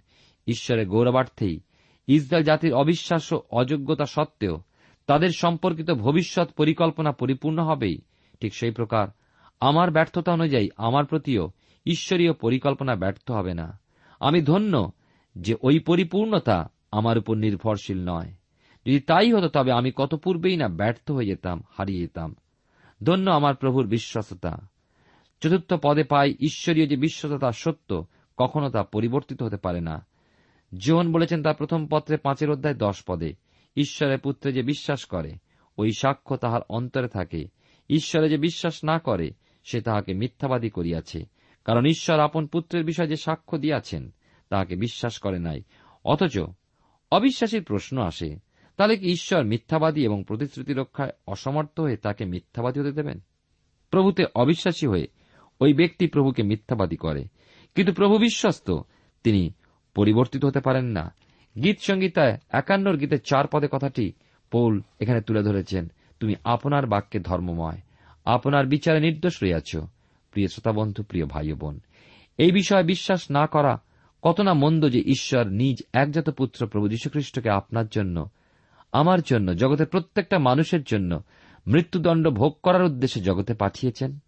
ঈশ্বরের 0.48 0.88
গৌরবার্থেই 0.88 1.60
ইসরায়েল 2.08 2.46
জাতির 2.46 2.74
অবিশ্বাস 2.74 3.34
ও 3.34 3.42
অযোগ্যতা 3.52 4.06
সত্ত্বেও 4.06 4.62
তাদের 5.08 5.30
সম্পর্কিত 5.30 5.92
ভবিষ্যৎ 5.92 6.52
পরিকল্পনা 6.52 7.12
পরিপূর্ণ 7.12 7.64
হবেই। 7.64 8.02
ঠিক 8.42 8.56
সেই 8.56 8.72
প্রকার 8.72 9.08
আমার 9.60 9.92
ব্যর্থতা 9.92 10.32
অনুযায়ী 10.32 10.70
আমার 10.78 11.06
প্রতিও 11.06 11.52
ঈশ্বরীয় 11.86 12.34
পরিকল্পনা 12.34 12.96
ব্যর্থ 12.96 13.32
হবে 13.32 13.54
না। 13.54 13.80
আমি 14.20 14.42
ধন্য 14.42 14.92
যে 15.36 15.56
ওই 15.62 15.80
পরিপূর্ণতা 15.80 16.72
আমার 16.92 17.18
উপর 17.18 17.36
নির্ভরশীল 17.36 18.10
নয়। 18.10 18.34
যদি 18.86 19.00
তাই 19.00 19.34
হতো, 19.34 19.48
তবে 19.48 19.72
আমি 19.72 19.92
কত 19.96 20.16
পূর্বেই 20.16 20.58
না 20.58 20.68
ব্যর্থ 20.68 21.12
হয়ে 21.12 21.26
যেতাম, 21.26 21.64
হারিয়ে 21.72 22.00
যেতাম। 22.00 22.36
ধন্য 23.04 23.32
আমার 23.32 23.56
প্রভুর 23.56 23.88
বিশ্বাসতা 23.88 24.70
চতুর্থ 25.42 25.74
পদে 25.74 26.04
পাই 26.04 26.36
ঈশ্বরীয় 26.40 26.88
যে 26.88 26.96
বিশ্বতা 26.96 27.52
সত্য, 27.52 28.06
কখনো 28.38 28.70
তা 28.70 28.84
পরিবর্তিত 28.84 29.44
হতে 29.44 29.58
পারে 29.58 29.82
না। 29.82 30.06
জীবন 30.78 31.12
বলেছেন 31.12 31.44
তার 31.44 31.56
প্রথম 31.56 31.88
পত্রে 31.88 32.18
পাঁচের 32.18 32.52
অধ্যায় 32.52 32.76
দশ 32.76 33.04
পদে, 33.08 33.34
ঈশ্বরের 33.76 34.20
পুত্রে 34.20 34.54
যে 34.54 34.62
বিশ্বাস 34.62 35.06
করে, 35.06 35.36
ওই 35.78 35.92
সাক্ষ্য 35.92 36.38
তাহার 36.38 36.62
অন্তরে 36.70 37.08
থাকে। 37.08 37.48
ঈশ্বরে 37.90 38.30
যে 38.30 38.38
বিশ্বাস 38.38 38.84
না 38.84 39.00
করে, 39.00 39.32
সে 39.64 39.82
তাহাকে 39.82 40.14
মিথ্যাবাদী 40.14 40.70
করিয়াছে। 40.70 41.39
কারণ 41.66 41.86
ঈশ্বর 41.86 42.20
আপন 42.20 42.48
পুত্রের 42.48 42.86
বিষয়ে 42.86 43.08
যে 43.08 43.16
সাক্ষ্য 43.16 43.58
দিয়াছেন, 43.58 44.14
তাহাকে 44.50 44.76
বিশ্বাস 44.76 45.20
করে 45.20 45.40
নাই। 45.40 45.64
অথচ 46.06 46.40
অবিশ্বাসীর 47.12 47.64
প্রশ্ন 47.64 48.02
আসে, 48.02 48.40
তাহলে 48.78 48.98
কি 48.98 49.12
ঈশ্বর 49.12 49.44
মিথ্যাবাদী 49.44 50.04
এবং 50.04 50.24
প্রতিশ্রুতি 50.28 50.74
রক্ষায় 50.74 51.12
অসমর্থ 51.28 51.80
হয়ে 51.80 51.98
তাকে 51.98 52.26
মিথ্যাবাদী 52.26 52.80
হতে 52.80 52.92
দেবেন? 52.92 53.20
প্রভুতে 53.90 54.26
অবিশ্বাসী 54.36 54.88
হয়ে 54.88 55.08
ওই 55.62 55.74
ব্যক্তি 55.74 56.08
প্রভুকে 56.08 56.44
মিথ্যাবাদী 56.44 56.96
করে। 56.96 57.26
কিন্তু 57.76 57.94
প্রভু 57.94 58.18
বিশ্বস্ত, 58.18 58.78
তিনি 59.24 59.54
পরিবর্তিত 59.96 60.46
হতে 60.46 60.60
পারেন 60.60 60.86
না। 60.86 61.16
গীত 61.64 61.80
সংগীতায় 61.80 62.40
একান্নর 62.50 62.98
গীতে 62.98 63.18
চার 63.18 63.48
পদে 63.48 63.68
কথাটি 63.72 64.14
পৌল 64.52 64.82
এখানে 65.00 65.22
তুলে 65.22 65.44
ধরেছেন, 65.44 65.92
তুমি 66.20 66.36
আপনার 66.44 66.88
বাক্যে 66.88 67.20
ধর্মময়। 67.20 67.78
আপনার 68.26 68.66
বিচারে 68.66 69.00
নির্দোষ 69.00 69.44
রইয়াছ। 69.44 69.78
প্রিয় 70.32 70.48
শ্রোতা 70.48 70.72
বন্ধু 70.72 71.04
প্রিয় 71.04 71.26
ভাই 71.26 71.54
বোন 71.54 71.80
এই 72.38 72.52
বিষয়ে 72.52 72.84
বিশ্বাস 72.84 73.32
না 73.32 73.48
করা 73.48 73.82
কত 74.22 74.42
না 74.42 74.54
মন্দ 74.54 74.90
যে 74.90 75.00
ঈশ্বর 75.00 75.48
নিজ 75.48 75.84
একজাত 75.94 76.30
পুত্র 76.30 76.68
প্রভু 76.68 76.88
যীশুখ্রিস্টকে 76.88 77.50
আপনার 77.50 77.88
জন্য, 77.88 78.26
আমার 78.92 79.22
জন্য, 79.22 79.56
জগতের 79.56 79.88
প্রত্যেকটা 79.88 80.40
মানুষের 80.40 80.84
জন্য 80.84 81.24
মৃত্যুদণ্ড 81.68 82.30
ভোগ 82.30 82.58
করার 82.64 82.84
উদ্দেশ্যে 82.84 83.22
জগতে 83.22 83.54
পাঠিয়েছেন? 83.54 84.20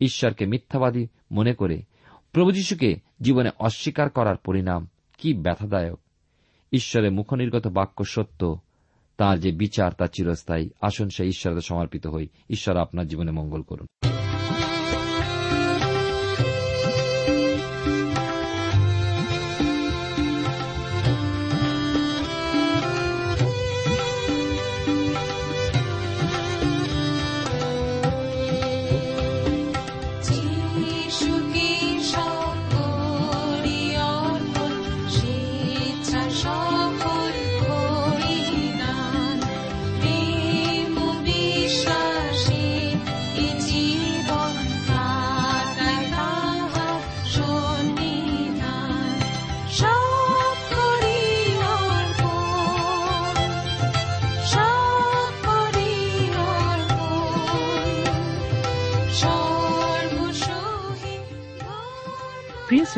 ঈশ্বরকে 0.00 0.46
মিথ্যাবাদী 0.46 1.06
মনে 1.32 1.54
করে 1.54 1.82
প্রভু 2.32 2.50
যীশুকে 2.50 2.96
জীবনে 3.20 3.50
অস্বীকার 3.58 4.10
করার 4.10 4.36
পরিণাম 4.36 4.88
কি 5.18 5.34
ব্যথাদায়ক। 5.34 6.00
ঈশ্বরের 6.72 7.12
মুখনির্গত 7.12 7.66
বাক্য 7.66 8.04
সত্য, 8.04 8.58
তার 9.16 9.40
যে 9.40 9.52
বিচার 9.52 9.92
তা 9.92 10.06
চিরস্থায়ী। 10.06 10.70
আসুন 10.80 11.08
সে 11.08 11.24
ঈশ্বরের 11.24 11.60
সমর্পিত 11.60 12.06
হই। 12.06 12.28
ঈশ্বর 12.50 12.76
আপনার 12.76 13.06
জীবনে 13.06 13.30
মঙ্গল 13.30 13.62
করুন। 13.62 14.13